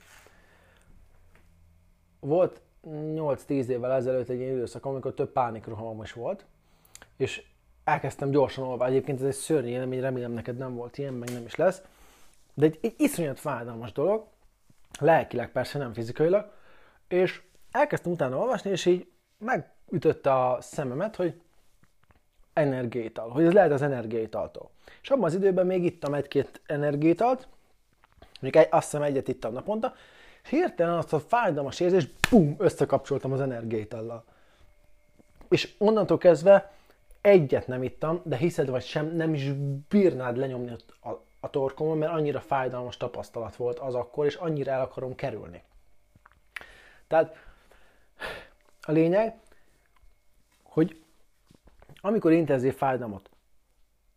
volt 2.24 2.62
8-10 2.88 3.68
évvel 3.68 3.92
ezelőtt 3.92 4.30
egy 4.30 4.40
ilyen 4.40 4.54
időszak, 4.54 4.86
amikor 4.86 5.14
több 5.14 5.32
pánikrohamom 5.32 6.02
is 6.02 6.14
volt, 6.14 6.46
és 7.18 7.44
elkezdtem 7.84 8.30
gyorsan 8.30 8.64
olvasni. 8.64 8.94
Egyébként 8.94 9.20
ez 9.20 9.26
egy 9.26 9.34
szörnyű 9.34 9.70
élmény, 9.70 10.02
remélem 10.02 10.32
neked 10.32 10.58
nem 10.58 10.76
volt 10.76 10.98
ilyen, 10.98 11.14
meg 11.14 11.30
nem 11.30 11.46
is 11.46 11.56
lesz. 11.56 11.82
De 12.54 12.66
egy, 12.66 12.80
egy 12.82 12.96
iszonyat 12.98 13.40
fájdalmas 13.40 13.92
dolog, 13.92 14.26
lelkileg 15.00 15.52
persze, 15.52 15.78
nem 15.78 15.94
fizikailag, 15.94 16.52
és 17.08 17.42
elkezdtem 17.72 18.12
utána 18.12 18.38
olvasni, 18.38 18.70
és 18.70 18.86
így 18.86 19.08
megütötte 19.38 20.34
a 20.34 20.58
szememet, 20.62 21.16
hogy 21.16 21.42
energiaital, 22.54 23.30
hogy 23.30 23.46
ez 23.46 23.54
lehet 23.54 23.72
az 23.72 23.82
energiaitaltól. 23.82 24.70
És 25.02 25.10
abban 25.10 25.24
az 25.24 25.36
időben 25.36 25.66
még 25.66 25.84
ittam 25.84 26.14
egy-két 26.14 26.62
energiaitalt, 26.66 27.48
még 28.40 28.56
egy, 28.56 28.68
azt 28.70 28.84
hiszem 28.84 29.02
egyet 29.02 29.28
ittam 29.28 29.54
naponta, 29.54 29.94
hirtelen 30.50 30.98
azt 30.98 31.14
a 31.14 31.20
fájdalmas 31.20 31.80
érzést, 31.80 32.12
bum, 32.30 32.56
összekapcsoltam 32.58 33.32
az 33.32 33.42
energiaitallal. 33.42 34.24
És 35.50 35.74
onnantól 35.78 36.18
kezdve 36.18 36.72
egyet 37.22 37.68
nem 37.68 37.84
ittam, 37.84 38.22
de 38.24 38.36
hiszed 38.36 38.70
vagy 38.70 38.84
sem, 38.84 39.16
nem 39.16 39.34
is 39.34 39.52
bírnád 39.90 40.38
lenyomni 40.38 40.76
a, 41.02 41.10
a 41.40 41.50
torkomon, 41.50 41.98
mert 41.98 42.12
annyira 42.12 42.40
fájdalmas 42.40 42.98
tapasztalat 42.98 43.56
volt 43.56 43.80
az 43.80 43.96
akkor, 43.96 44.26
és 44.26 44.36
annyira 44.36 44.72
el 44.72 44.82
akarom 44.82 45.16
kerülni. 45.16 45.64
Tehát 47.08 47.36
a 48.82 48.92
lényeg, 48.92 49.40
hogy 50.64 51.04
amikor 52.02 52.32
intenzív 52.32 52.76
fájdalmat 52.76 53.30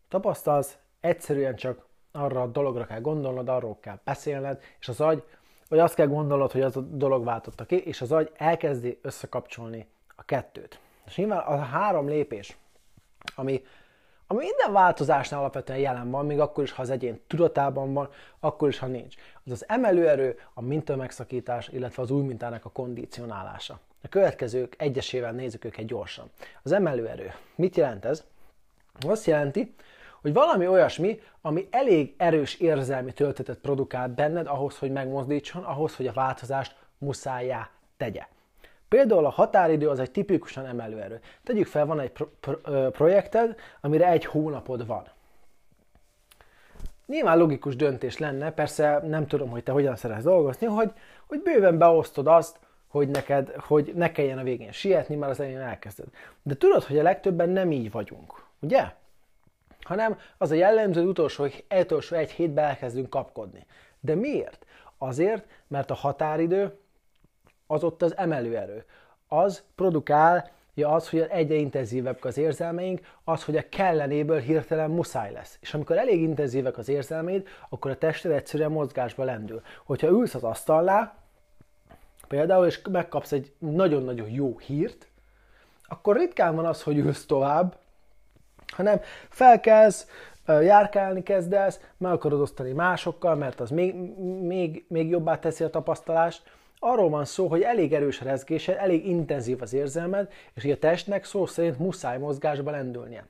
tapasztalsz, 0.08 0.78
egyszerűen 1.00 1.56
csak 1.56 1.86
arra 2.12 2.42
a 2.42 2.46
dologra 2.46 2.86
kell 2.86 3.00
gondolnod, 3.00 3.48
arról 3.48 3.78
kell 3.80 3.98
beszélned, 4.04 4.62
és 4.78 4.88
az 4.88 5.00
agy, 5.00 5.24
vagy 5.68 5.78
azt 5.78 5.94
kell 5.94 6.06
gondolnod, 6.06 6.52
hogy 6.52 6.62
az 6.62 6.76
a 6.76 6.80
dolog 6.80 7.24
váltotta 7.24 7.64
ki, 7.64 7.76
és 7.76 8.00
az 8.00 8.12
agy 8.12 8.30
elkezdi 8.36 8.98
összekapcsolni 9.02 9.86
a 10.16 10.24
kettőt. 10.24 10.80
És 11.06 11.16
nyilván 11.16 11.38
a 11.38 11.56
három 11.56 12.08
lépés, 12.08 12.56
ami, 13.34 13.64
ami 14.26 14.38
minden 14.38 14.72
változásnál 14.72 15.40
alapvetően 15.40 15.78
jelen 15.78 16.10
van, 16.10 16.26
még 16.26 16.40
akkor 16.40 16.64
is, 16.64 16.72
ha 16.72 16.82
az 16.82 16.90
egyén 16.90 17.20
tudatában 17.26 17.92
van, 17.92 18.08
akkor 18.40 18.68
is, 18.68 18.78
ha 18.78 18.86
nincs. 18.86 19.14
Az 19.44 19.52
az 19.52 19.68
emelőerő, 19.68 20.38
a 20.54 20.60
mintamegszakítás, 20.60 21.68
illetve 21.68 22.02
az 22.02 22.10
új 22.10 22.22
mintának 22.22 22.64
a 22.64 22.70
kondicionálása. 22.70 23.78
A 24.02 24.08
következők 24.08 24.74
egyesével 24.78 25.32
nézzük 25.32 25.64
őket 25.64 25.86
gyorsan. 25.86 26.30
Az 26.62 26.72
emelőerő. 26.72 27.34
Mit 27.54 27.76
jelent 27.76 28.04
ez? 28.04 28.24
Azt 29.06 29.26
jelenti, 29.26 29.74
hogy 30.26 30.34
valami 30.34 30.66
olyasmi, 30.66 31.20
ami 31.40 31.68
elég 31.70 32.14
erős 32.16 32.54
érzelmi 32.54 33.12
töltetet 33.12 33.58
produkál 33.58 34.08
benned 34.08 34.46
ahhoz, 34.46 34.78
hogy 34.78 34.92
megmozdítson, 34.92 35.62
ahhoz, 35.62 35.96
hogy 35.96 36.06
a 36.06 36.12
változást 36.12 36.76
muszájá 36.98 37.70
tegye. 37.96 38.26
Például 38.88 39.24
a 39.26 39.30
határidő 39.30 39.88
az 39.88 39.98
egy 39.98 40.10
tipikusan 40.10 40.66
emelőerő. 40.66 41.20
Tegyük 41.42 41.66
fel, 41.66 41.86
van 41.86 42.00
egy 42.00 42.10
pro- 42.10 42.32
pro- 42.40 42.90
projekted, 42.90 43.54
amire 43.80 44.08
egy 44.08 44.24
hónapod 44.24 44.86
van. 44.86 45.04
Nyilván 47.06 47.38
logikus 47.38 47.76
döntés 47.76 48.18
lenne, 48.18 48.52
persze 48.52 49.00
nem 49.04 49.26
tudom, 49.26 49.48
hogy 49.48 49.62
te 49.62 49.72
hogyan 49.72 49.96
szeretsz 49.96 50.22
dolgozni, 50.22 50.66
hogy, 50.66 50.92
hogy 51.26 51.42
bőven 51.42 51.78
beosztod 51.78 52.26
azt, 52.26 52.58
hogy 52.88 53.08
neked, 53.08 53.54
hogy 53.54 53.92
ne 53.94 54.12
kelljen 54.12 54.38
a 54.38 54.42
végén 54.42 54.72
sietni, 54.72 55.14
mert 55.16 55.32
az 55.32 55.40
elején 55.40 55.60
elkezded. 55.60 56.06
De 56.42 56.56
tudod, 56.56 56.82
hogy 56.82 56.98
a 56.98 57.02
legtöbben 57.02 57.48
nem 57.48 57.72
így 57.72 57.90
vagyunk, 57.90 58.44
ugye? 58.60 58.94
Hanem 59.86 60.18
az 60.38 60.50
a 60.50 60.54
jellemző, 60.54 61.00
hogy 61.00 61.08
utolsó, 61.08 61.46
utolsó 61.80 62.16
egy 62.16 62.30
hétben 62.30 62.64
elkezdünk 62.64 63.10
kapkodni. 63.10 63.66
De 64.00 64.14
miért? 64.14 64.66
Azért, 64.98 65.46
mert 65.66 65.90
a 65.90 65.94
határidő 65.94 66.78
az 67.66 67.84
ott 67.84 68.02
az 68.02 68.16
emelőerő. 68.16 68.84
Az 69.28 69.62
produkál 69.74 70.50
ja 70.74 70.90
az, 70.92 71.08
hogy 71.08 71.20
egyre 71.20 71.54
intenzívebb 71.54 72.18
az 72.24 72.38
érzelmeink, 72.38 73.00
az, 73.24 73.44
hogy 73.44 73.56
a 73.56 73.68
kellenéből 73.68 74.38
hirtelen 74.38 74.90
muszáj 74.90 75.32
lesz. 75.32 75.58
És 75.60 75.74
amikor 75.74 75.96
elég 75.96 76.20
intenzívek 76.20 76.78
az 76.78 76.88
érzelmeid, 76.88 77.46
akkor 77.68 77.90
a 77.90 77.98
tested 77.98 78.32
egyszerűen 78.32 78.70
mozgásba 78.70 79.24
lendül. 79.24 79.62
Hogyha 79.84 80.08
ülsz 80.08 80.34
az 80.34 80.44
asztalnál, 80.44 81.14
például, 82.28 82.66
és 82.66 82.80
megkapsz 82.90 83.32
egy 83.32 83.52
nagyon-nagyon 83.58 84.28
jó 84.28 84.58
hírt, 84.58 85.08
akkor 85.88 86.16
ritkán 86.16 86.54
van 86.54 86.66
az, 86.66 86.82
hogy 86.82 86.98
ülsz 86.98 87.26
tovább, 87.26 87.76
hanem 88.76 89.00
felkelsz, 89.28 90.06
járkálni 90.46 91.22
kezdesz, 91.22 91.80
meg 91.96 92.12
akarod 92.12 92.40
osztani 92.40 92.72
másokkal, 92.72 93.34
mert 93.34 93.60
az 93.60 93.70
még, 93.70 93.94
még, 94.42 94.84
még 94.88 95.08
jobbá 95.08 95.38
teszi 95.38 95.64
a 95.64 95.70
tapasztalást, 95.70 96.42
Arról 96.78 97.08
van 97.08 97.24
szó, 97.24 97.46
hogy 97.46 97.62
elég 97.62 97.92
erős 97.92 98.20
rezgése, 98.20 98.78
elég 98.78 99.06
intenzív 99.06 99.62
az 99.62 99.72
érzelmed, 99.72 100.32
és 100.54 100.64
a 100.64 100.78
testnek 100.78 101.24
szó 101.24 101.46
szerint 101.46 101.78
muszáj 101.78 102.18
mozgásba 102.18 102.70
lendülnie. 102.70 103.26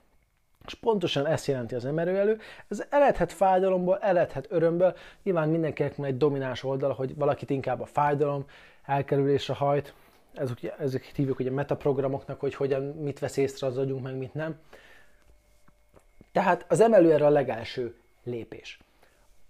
És 0.66 0.74
pontosan 0.74 1.26
ezt 1.26 1.46
jelenti 1.46 1.74
az 1.74 1.85
emerőelő. 1.85 2.38
Ez 2.68 2.85
eredhet 2.90 3.32
fájdalomból, 3.32 3.98
eredhet 3.98 4.46
örömből. 4.50 4.96
Nyilván 5.22 5.48
mindenkinek 5.48 5.96
van 5.96 6.06
egy 6.06 6.16
domináns 6.16 6.64
oldala, 6.64 6.92
hogy 6.92 7.16
valakit 7.16 7.50
inkább 7.50 7.80
a 7.80 7.87
fájdalom 7.87 8.44
elkerülésre 8.85 9.54
hajt. 9.54 9.94
Ezek, 10.35 10.74
ezek 10.78 11.04
hívjuk 11.14 11.38
ugye 11.38 11.50
metaprogramoknak, 11.50 12.40
hogy 12.40 12.54
hogyan, 12.54 12.82
mit 12.82 13.18
vesz 13.18 13.37
észre 13.37 13.66
az 13.66 13.78
agyunk, 13.78 14.02
meg 14.02 14.16
mit 14.16 14.35
nem. 14.35 14.56
Tehát 16.37 16.64
az 16.68 16.81
emelőerő 16.81 17.25
a 17.25 17.29
legelső 17.29 17.94
lépés. 18.22 18.81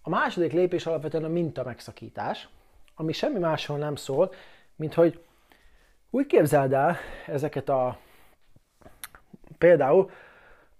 A 0.02 0.08
második 0.08 0.52
lépés 0.52 0.86
alapvetően 0.86 1.24
a 1.24 1.28
minta 1.28 1.62
megszakítás, 1.64 2.48
ami 2.94 3.12
semmi 3.12 3.38
másról 3.38 3.78
nem 3.78 3.96
szól, 3.96 4.32
mint 4.76 4.94
hogy 4.94 5.24
úgy 6.10 6.26
képzeld 6.26 6.72
el 6.72 6.96
ezeket 7.26 7.68
a 7.68 7.98
például 9.58 10.10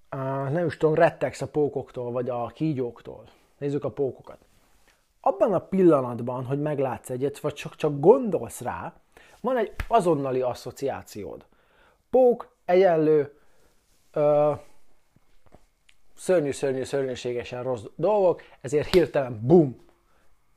a, 0.09 0.17
nem 0.27 0.67
is 0.67 0.77
tudom, 0.77 0.95
rettegsz 0.95 1.41
a 1.41 1.49
pókoktól, 1.49 2.11
vagy 2.11 2.29
a 2.29 2.47
kígyóktól. 2.47 3.25
Nézzük 3.59 3.85
a 3.85 3.91
pókokat. 3.91 4.39
Abban 5.21 5.53
a 5.55 5.59
pillanatban, 5.59 6.45
hogy 6.45 6.61
meglátsz 6.61 7.11
egyet, 7.11 7.39
vagy 7.39 7.55
csak, 7.55 7.77
csak 7.77 8.01
gondolsz 8.01 8.61
rá, 8.61 8.95
van 9.41 9.57
egy 9.57 9.73
azonnali 9.89 10.41
asszociációd. 10.41 11.45
Pók, 12.11 12.55
egyenlő, 12.65 13.39
ö, 14.13 14.53
szörnyű, 16.17 16.51
szörnyű, 16.51 16.83
szörnyűségesen 16.83 17.63
rossz 17.63 17.85
dolgok, 17.95 18.43
ezért 18.61 18.93
hirtelen 18.93 19.41
bum, 19.43 19.85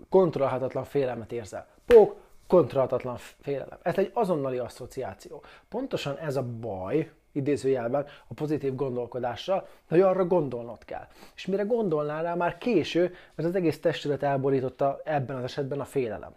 kontrollhatatlan 0.09 0.83
félelmet 0.83 1.31
érzel. 1.31 1.67
Pók, 1.85 2.15
kontrollhatatlan 2.47 3.17
félelem. 3.17 3.79
Ez 3.81 3.97
egy 3.97 4.11
azonnali 4.13 4.57
asszociáció. 4.57 5.43
Pontosan 5.69 6.17
ez 6.17 6.35
a 6.35 6.43
baj, 6.43 7.11
idézőjelben, 7.31 8.05
a 8.27 8.33
pozitív 8.33 8.75
gondolkodásra, 8.75 9.67
hogy 9.87 10.01
arra 10.01 10.25
gondolnod 10.25 10.85
kell. 10.85 11.07
És 11.35 11.45
mire 11.45 11.63
gondolnál 11.63 12.23
rá, 12.23 12.35
már 12.35 12.57
késő, 12.57 13.13
mert 13.35 13.49
az 13.49 13.55
egész 13.55 13.79
testület 13.79 14.23
elborította 14.23 15.01
ebben 15.03 15.35
az 15.35 15.43
esetben 15.43 15.79
a 15.79 15.85
félelem. 15.85 16.35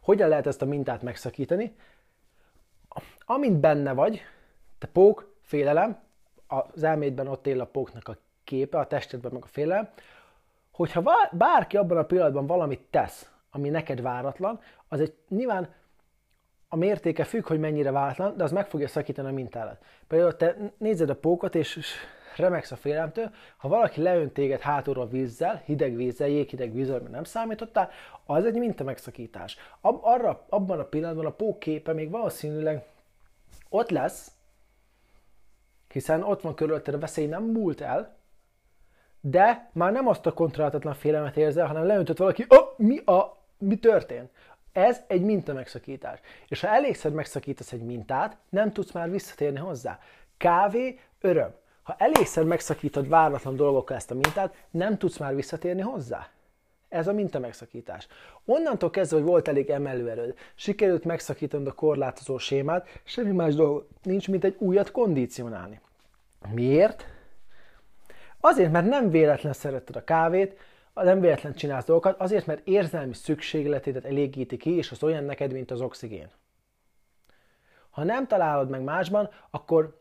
Hogyan 0.00 0.28
lehet 0.28 0.46
ezt 0.46 0.62
a 0.62 0.66
mintát 0.66 1.02
megszakítani? 1.02 1.76
Amint 3.24 3.60
benne 3.60 3.92
vagy, 3.92 4.20
te 4.78 4.86
pók, 4.86 5.34
félelem, 5.40 6.00
az 6.48 6.82
elmédben 6.82 7.26
ott 7.26 7.46
él 7.46 7.60
a 7.60 7.64
póknak 7.64 8.08
a 8.08 8.16
képe, 8.44 8.78
a 8.78 8.86
testedben 8.86 9.32
meg 9.32 9.42
a 9.42 9.46
félelem, 9.46 9.88
hogyha 10.70 11.10
bárki 11.32 11.76
abban 11.76 11.96
a 11.96 12.02
pillanatban 12.02 12.46
valamit 12.46 12.80
tesz, 12.90 13.30
ami 13.50 13.68
neked 13.68 14.00
váratlan, 14.00 14.60
az 14.88 15.00
egy 15.00 15.14
nyilván 15.28 15.68
a 16.68 16.76
mértéke 16.76 17.24
függ, 17.24 17.46
hogy 17.46 17.58
mennyire 17.58 17.90
váratlan, 17.90 18.36
de 18.36 18.44
az 18.44 18.52
meg 18.52 18.66
fogja 18.66 18.88
szakítani 18.88 19.28
a 19.28 19.32
mintálat. 19.32 19.84
Például 20.06 20.36
te 20.36 20.56
nézed 20.78 21.10
a 21.10 21.16
pókot, 21.16 21.54
és 21.54 21.80
remegsz 22.36 22.72
a 22.72 22.76
félelemtől, 22.76 23.30
ha 23.56 23.68
valaki 23.68 24.02
leönt 24.02 24.32
téged 24.32 24.60
hátulról 24.60 25.08
vízzel, 25.08 25.62
hideg 25.64 25.96
vízzel, 25.96 26.28
jéghideg 26.28 26.72
vízzel, 26.72 26.98
mert 26.98 27.10
nem 27.10 27.24
számítottál, 27.24 27.90
az 28.26 28.44
egy 28.44 28.58
minta 28.58 28.84
megszakítás. 28.84 29.56
Ab, 29.80 29.98
arra, 30.02 30.44
abban 30.48 30.78
a 30.78 30.84
pillanatban 30.84 31.26
a 31.26 31.30
pók 31.30 31.58
képe 31.58 31.92
még 31.92 32.10
valószínűleg 32.10 32.86
ott 33.68 33.90
lesz, 33.90 34.32
hiszen 35.92 36.22
ott 36.22 36.40
van 36.40 36.54
körülötted 36.54 36.94
a 36.94 36.98
veszély, 36.98 37.26
nem 37.26 37.44
múlt 37.44 37.80
el, 37.80 38.16
de 39.20 39.70
már 39.72 39.92
nem 39.92 40.08
azt 40.08 40.26
a 40.26 40.32
kontrollátatlan 40.32 40.94
félelmet 40.94 41.36
érzel, 41.36 41.66
hanem 41.66 41.86
leöntött 41.86 42.18
valaki, 42.18 42.44
oh, 42.48 42.68
mi, 42.76 42.98
a, 42.98 43.36
mi 43.58 43.78
történt? 43.78 44.30
Ez 44.72 45.00
egy 45.06 45.22
minta 45.22 45.52
megszakítás. 45.52 46.20
És 46.48 46.60
ha 46.60 46.68
elégszer 46.68 47.12
megszakítasz 47.12 47.72
egy 47.72 47.82
mintát, 47.82 48.36
nem 48.48 48.72
tudsz 48.72 48.92
már 48.92 49.10
visszatérni 49.10 49.58
hozzá. 49.58 49.98
Kávé, 50.36 50.98
öröm. 51.20 51.54
Ha 51.82 51.94
elégszer 51.98 52.44
megszakítod 52.44 53.08
váratlan 53.08 53.56
dolgokkal 53.56 53.96
ezt 53.96 54.10
a 54.10 54.14
mintát, 54.14 54.54
nem 54.70 54.98
tudsz 54.98 55.18
már 55.18 55.34
visszatérni 55.34 55.80
hozzá. 55.80 56.28
Ez 56.88 57.06
a 57.06 57.12
minta 57.12 57.38
megszakítás. 57.38 58.06
Onnantól 58.44 58.90
kezdve, 58.90 59.16
hogy 59.16 59.26
volt 59.26 59.48
elég 59.48 59.70
emelőerőd, 59.70 60.34
sikerült 60.54 61.04
megszakítanod 61.04 61.66
a 61.66 61.72
korlátozó 61.72 62.38
sémát, 62.38 62.88
semmi 63.04 63.32
más 63.32 63.54
dolog 63.54 63.86
nincs, 64.02 64.28
mint 64.28 64.44
egy 64.44 64.56
újat 64.58 64.90
kondicionálni. 64.90 65.80
Miért? 66.52 67.04
Azért, 68.40 68.72
mert 68.72 68.88
nem 68.88 69.10
véletlen 69.10 69.52
szeretted 69.52 69.96
a 69.96 70.04
kávét, 70.04 70.58
nem 70.94 71.20
véletlen 71.20 71.54
csinálsz 71.54 71.84
dolgokat, 71.84 72.20
azért, 72.20 72.46
mert 72.46 72.66
érzelmi 72.66 73.14
szükségletédet 73.14 74.04
elégíti 74.04 74.56
ki, 74.56 74.76
és 74.76 74.90
az 74.90 75.02
olyan 75.02 75.24
neked, 75.24 75.52
mint 75.52 75.70
az 75.70 75.80
oxigén. 75.80 76.30
Ha 77.90 78.04
nem 78.04 78.26
találod 78.26 78.68
meg 78.68 78.82
másban, 78.82 79.30
akkor 79.50 80.00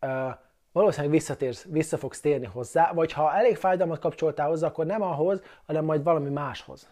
uh, 0.00 0.30
valószínűleg 0.78 1.12
visszatérsz, 1.12 1.64
vissza 1.64 1.98
fogsz 1.98 2.20
térni 2.20 2.46
hozzá, 2.46 2.92
vagy 2.92 3.12
ha 3.12 3.34
elég 3.34 3.56
fájdalmat 3.56 3.98
kapcsoltál 3.98 4.48
hozzá, 4.48 4.66
akkor 4.66 4.86
nem 4.86 5.02
ahhoz, 5.02 5.42
hanem 5.66 5.84
majd 5.84 6.02
valami 6.02 6.28
máshoz. 6.28 6.88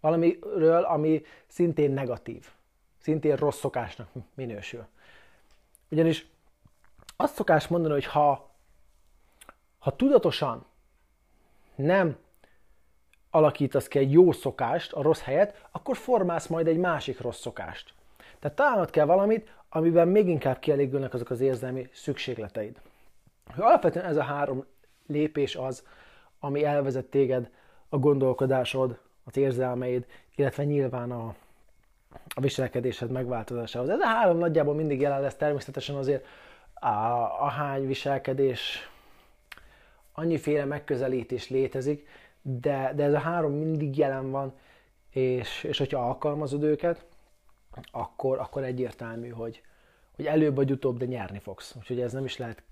Valamiről, 0.00 0.82
ami 0.82 1.22
szintén 1.46 1.90
negatív, 1.90 2.48
szintén 2.98 3.36
rossz 3.36 3.58
szokásnak 3.58 4.08
minősül. 4.34 4.86
Ugyanis 5.90 6.26
azt 7.16 7.34
szokás 7.34 7.68
mondani, 7.68 7.92
hogy 7.92 8.06
ha, 8.06 8.50
ha 9.78 9.96
tudatosan 9.96 10.66
nem 11.74 12.16
alakítasz 13.30 13.88
ki 13.88 13.98
egy 13.98 14.12
jó 14.12 14.32
szokást 14.32 14.92
a 14.92 15.02
rossz 15.02 15.20
helyet, 15.20 15.66
akkor 15.70 15.96
formálsz 15.96 16.46
majd 16.46 16.66
egy 16.66 16.78
másik 16.78 17.20
rossz 17.20 17.40
szokást. 17.40 17.94
Tehát 18.44 18.58
találnod 18.58 18.90
kell 18.90 19.04
valamit, 19.04 19.50
amiben 19.68 20.08
még 20.08 20.28
inkább 20.28 20.58
kielégülnek 20.58 21.14
azok 21.14 21.30
az 21.30 21.40
érzelmi 21.40 21.88
szükségleteid. 21.92 22.80
Alapvetően 23.56 24.04
ez 24.04 24.16
a 24.16 24.22
három 24.22 24.64
lépés 25.06 25.56
az, 25.56 25.86
ami 26.38 26.64
elvezet 26.64 27.04
téged 27.04 27.50
a 27.88 27.98
gondolkodásod, 27.98 28.98
az 29.24 29.36
érzelmeid, 29.36 30.06
illetve 30.34 30.64
nyilván 30.64 31.10
a, 31.10 31.34
a 32.28 32.40
viselkedésed 32.40 33.10
megváltozásához. 33.10 33.88
Ez 33.88 34.00
a 34.00 34.06
három 34.06 34.38
nagyjából 34.38 34.74
mindig 34.74 35.00
jelen 35.00 35.20
lesz, 35.20 35.36
természetesen 35.36 35.96
azért 35.96 36.26
a, 36.74 36.86
a 37.40 37.48
hány 37.48 37.86
viselkedés, 37.86 38.90
annyiféle 40.12 40.64
megközelítés 40.64 41.48
létezik, 41.48 42.08
de, 42.42 42.92
de 42.94 43.04
ez 43.04 43.14
a 43.14 43.18
három 43.18 43.52
mindig 43.52 43.96
jelen 43.96 44.30
van, 44.30 44.52
és, 45.10 45.62
és 45.62 45.78
hogyha 45.78 46.06
alkalmazod 46.06 46.62
őket, 46.62 47.04
akkor, 47.90 48.38
akkor 48.38 48.64
egyértelmű, 48.64 49.28
hogy, 49.28 49.62
hogy 50.16 50.26
előbb 50.26 50.54
vagy 50.54 50.70
utóbb, 50.70 50.98
de 50.98 51.04
nyerni 51.04 51.38
fogsz. 51.38 51.74
Úgyhogy 51.76 52.00
ez 52.00 52.12
nem 52.12 52.24
is 52.24 52.36
lehet 52.36 52.62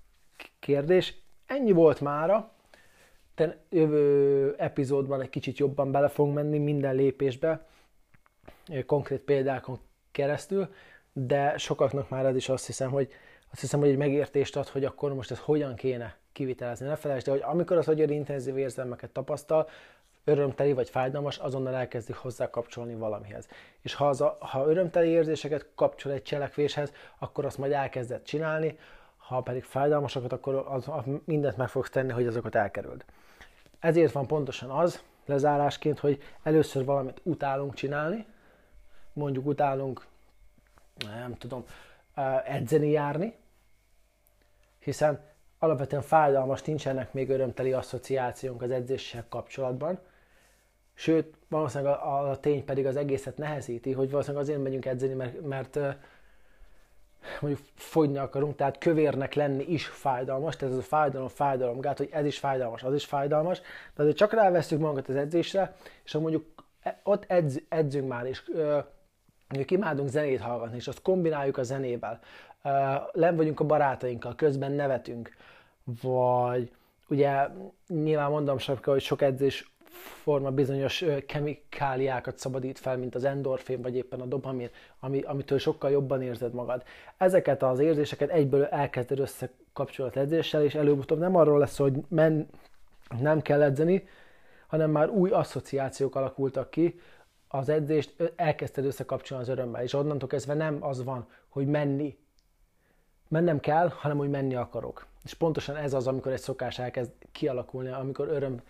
kérdés. 0.59 1.15
Ennyi 1.45 1.71
volt 1.71 2.01
mára. 2.01 2.51
Te 3.35 3.57
jövő 3.69 4.55
epizódban 4.57 5.21
egy 5.21 5.29
kicsit 5.29 5.57
jobban 5.57 5.91
bele 5.91 6.07
fogunk 6.07 6.35
menni 6.35 6.57
minden 6.57 6.95
lépésbe, 6.95 7.67
konkrét 8.85 9.19
példákon 9.19 9.79
keresztül, 10.11 10.73
de 11.13 11.57
sokaknak 11.57 12.09
már 12.09 12.25
ez 12.25 12.35
is 12.35 12.49
azt 12.49 12.65
hiszem, 12.65 12.91
hogy 12.91 13.11
azt 13.51 13.61
hiszem, 13.61 13.79
hogy 13.79 13.89
egy 13.89 13.97
megértést 13.97 14.55
ad, 14.55 14.67
hogy 14.67 14.85
akkor 14.85 15.13
most 15.13 15.31
ez 15.31 15.39
hogyan 15.39 15.75
kéne 15.75 16.17
kivitelezni. 16.31 16.87
Ne 16.87 16.95
felejtsd, 16.95 17.27
hogy 17.27 17.41
amikor 17.43 17.77
az 17.77 17.87
agyad 17.87 18.09
intenzív 18.09 18.57
érzelmeket 18.57 19.09
tapasztal, 19.09 19.69
örömteli 20.23 20.73
vagy 20.73 20.89
fájdalmas, 20.89 21.37
azonnal 21.37 21.75
elkezdik 21.75 22.15
hozzá 22.15 22.49
kapcsolni 22.49 22.95
valamihez. 22.95 23.47
És 23.81 23.93
ha, 23.93 24.07
az 24.07 24.21
a, 24.21 24.37
ha 24.39 24.67
örömteli 24.67 25.09
érzéseket 25.09 25.67
kapcsol 25.75 26.11
egy 26.11 26.23
cselekvéshez, 26.23 26.91
akkor 27.19 27.45
azt 27.45 27.57
majd 27.57 27.71
elkezded 27.71 28.23
csinálni, 28.23 28.77
ha 29.17 29.41
pedig 29.41 29.63
fájdalmasokat, 29.63 30.33
akkor 30.33 30.65
az, 30.69 30.87
az 30.87 31.03
mindent 31.25 31.57
meg 31.57 31.67
fogsz 31.69 31.89
tenni, 31.89 32.11
hogy 32.11 32.27
azokat 32.27 32.55
elkerüld. 32.55 33.05
Ezért 33.79 34.11
van 34.11 34.27
pontosan 34.27 34.69
az, 34.69 35.03
lezárásként, 35.25 35.99
hogy 35.99 36.21
először 36.43 36.85
valamit 36.85 37.21
utálunk 37.23 37.73
csinálni, 37.73 38.25
mondjuk 39.13 39.45
utálunk, 39.45 40.05
nem 41.05 41.35
tudom, 41.37 41.65
edzeni 42.45 42.89
járni, 42.89 43.35
hiszen 44.79 45.19
alapvetően 45.59 46.01
fájdalmas, 46.01 46.61
nincsenek 46.61 47.13
még 47.13 47.29
örömteli 47.29 47.73
asszociációnk 47.73 48.61
az 48.61 48.71
edzéssel 48.71 49.25
kapcsolatban, 49.29 49.99
Sőt, 50.93 51.33
valószínűleg 51.49 51.93
a, 51.93 52.29
a 52.29 52.39
tény 52.39 52.65
pedig 52.65 52.85
az 52.85 52.95
egészet 52.95 53.37
nehezíti, 53.37 53.91
hogy 53.91 54.09
valószínűleg 54.09 54.43
azért 54.43 54.63
megyünk 54.63 54.85
edzeni, 54.85 55.13
mert, 55.13 55.41
mert 55.41 55.79
mondjuk 57.39 57.65
fogyni 57.75 58.17
akarunk, 58.17 58.55
tehát 58.55 58.77
kövérnek 58.77 59.33
lenni 59.33 59.63
is 59.63 59.85
fájdalmas, 59.85 60.55
tehát 60.55 60.73
ez 60.73 60.79
a 60.79 60.83
fájdalom, 60.83 61.27
fájdalom 61.27 61.79
gát, 61.79 61.97
hogy 61.97 62.09
ez 62.11 62.25
is 62.25 62.39
fájdalmas, 62.39 62.83
az 62.83 62.93
is 62.93 63.05
fájdalmas, 63.05 63.61
de 63.95 64.01
azért 64.01 64.17
csak 64.17 64.33
ráveszünk 64.33 64.81
magunkat 64.81 65.09
az 65.09 65.15
edzésre, 65.15 65.75
és 66.03 66.11
ha 66.11 66.19
mondjuk 66.19 66.45
e, 66.81 66.99
ott 67.03 67.23
edz, 67.27 67.61
edzünk 67.69 68.07
már, 68.07 68.25
és 68.25 68.43
mondjuk 69.47 69.71
imádunk 69.71 70.09
zenét 70.09 70.41
hallgatni, 70.41 70.75
és 70.75 70.87
azt 70.87 71.01
kombináljuk 71.01 71.57
a 71.57 71.63
zenével, 71.63 72.19
len 73.11 73.35
vagyunk 73.35 73.59
a 73.59 73.65
barátainkkal, 73.65 74.35
közben 74.35 74.71
nevetünk, 74.71 75.35
vagy 76.01 76.71
ugye 77.07 77.47
nyilván 77.87 78.29
mondom 78.29 78.57
sapka, 78.57 78.91
hogy 78.91 79.01
sok 79.01 79.21
edzés 79.21 79.71
forma 79.93 80.51
bizonyos 80.51 81.05
kemikáliákat 81.27 82.37
szabadít 82.37 82.79
fel, 82.79 82.97
mint 82.97 83.15
az 83.15 83.23
endorfin, 83.23 83.81
vagy 83.81 83.95
éppen 83.95 84.21
a 84.21 84.25
dopamin, 84.25 84.69
ami, 84.99 85.21
amitől 85.21 85.57
sokkal 85.57 85.91
jobban 85.91 86.21
érzed 86.21 86.53
magad. 86.53 86.83
Ezeket 87.17 87.63
az 87.63 87.79
érzéseket 87.79 88.29
egyből 88.29 88.65
elkezded 88.65 89.19
összekapcsolni 89.19 90.11
az 90.11 90.17
edzéssel, 90.17 90.63
és 90.63 90.75
előbb-utóbb 90.75 91.19
nem 91.19 91.35
arról 91.35 91.59
lesz, 91.59 91.77
hogy 91.77 91.93
men, 92.07 92.47
nem 93.19 93.41
kell 93.41 93.61
edzeni, 93.61 94.07
hanem 94.67 94.91
már 94.91 95.09
új 95.09 95.29
asszociációk 95.29 96.15
alakultak 96.15 96.69
ki, 96.69 96.99
az 97.47 97.69
edzést 97.69 98.33
elkezdted 98.35 98.85
összekapcsolni 98.85 99.43
az 99.43 99.49
örömmel, 99.49 99.83
és 99.83 99.93
onnantól 99.93 100.27
kezdve 100.27 100.53
nem 100.53 100.77
az 100.83 101.03
van, 101.03 101.27
hogy 101.49 101.67
menni, 101.67 102.17
mennem 103.27 103.59
kell, 103.59 103.87
hanem 103.87 104.17
hogy 104.17 104.29
menni 104.29 104.55
akarok. 104.55 105.05
És 105.23 105.33
pontosan 105.33 105.75
ez 105.75 105.93
az, 105.93 106.07
amikor 106.07 106.31
egy 106.31 106.39
szokás 106.39 106.79
elkezd 106.79 107.11
kialakulni, 107.31 107.89
amikor 107.89 108.27
öröm 108.27 108.61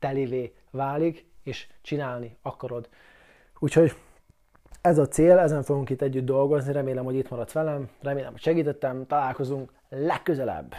telivé 0.00 0.52
válik, 0.70 1.26
és 1.42 1.66
csinálni 1.82 2.36
akarod. 2.42 2.88
Úgyhogy 3.58 3.92
ez 4.80 4.98
a 4.98 5.08
cél, 5.08 5.38
ezen 5.38 5.62
fogunk 5.62 5.90
itt 5.90 6.02
együtt 6.02 6.24
dolgozni, 6.24 6.72
remélem, 6.72 7.04
hogy 7.04 7.14
itt 7.14 7.30
maradt 7.30 7.52
velem, 7.52 7.88
remélem, 8.02 8.30
hogy 8.30 8.40
segítettem, 8.40 9.06
találkozunk 9.06 9.72
legközelebb. 9.88 10.74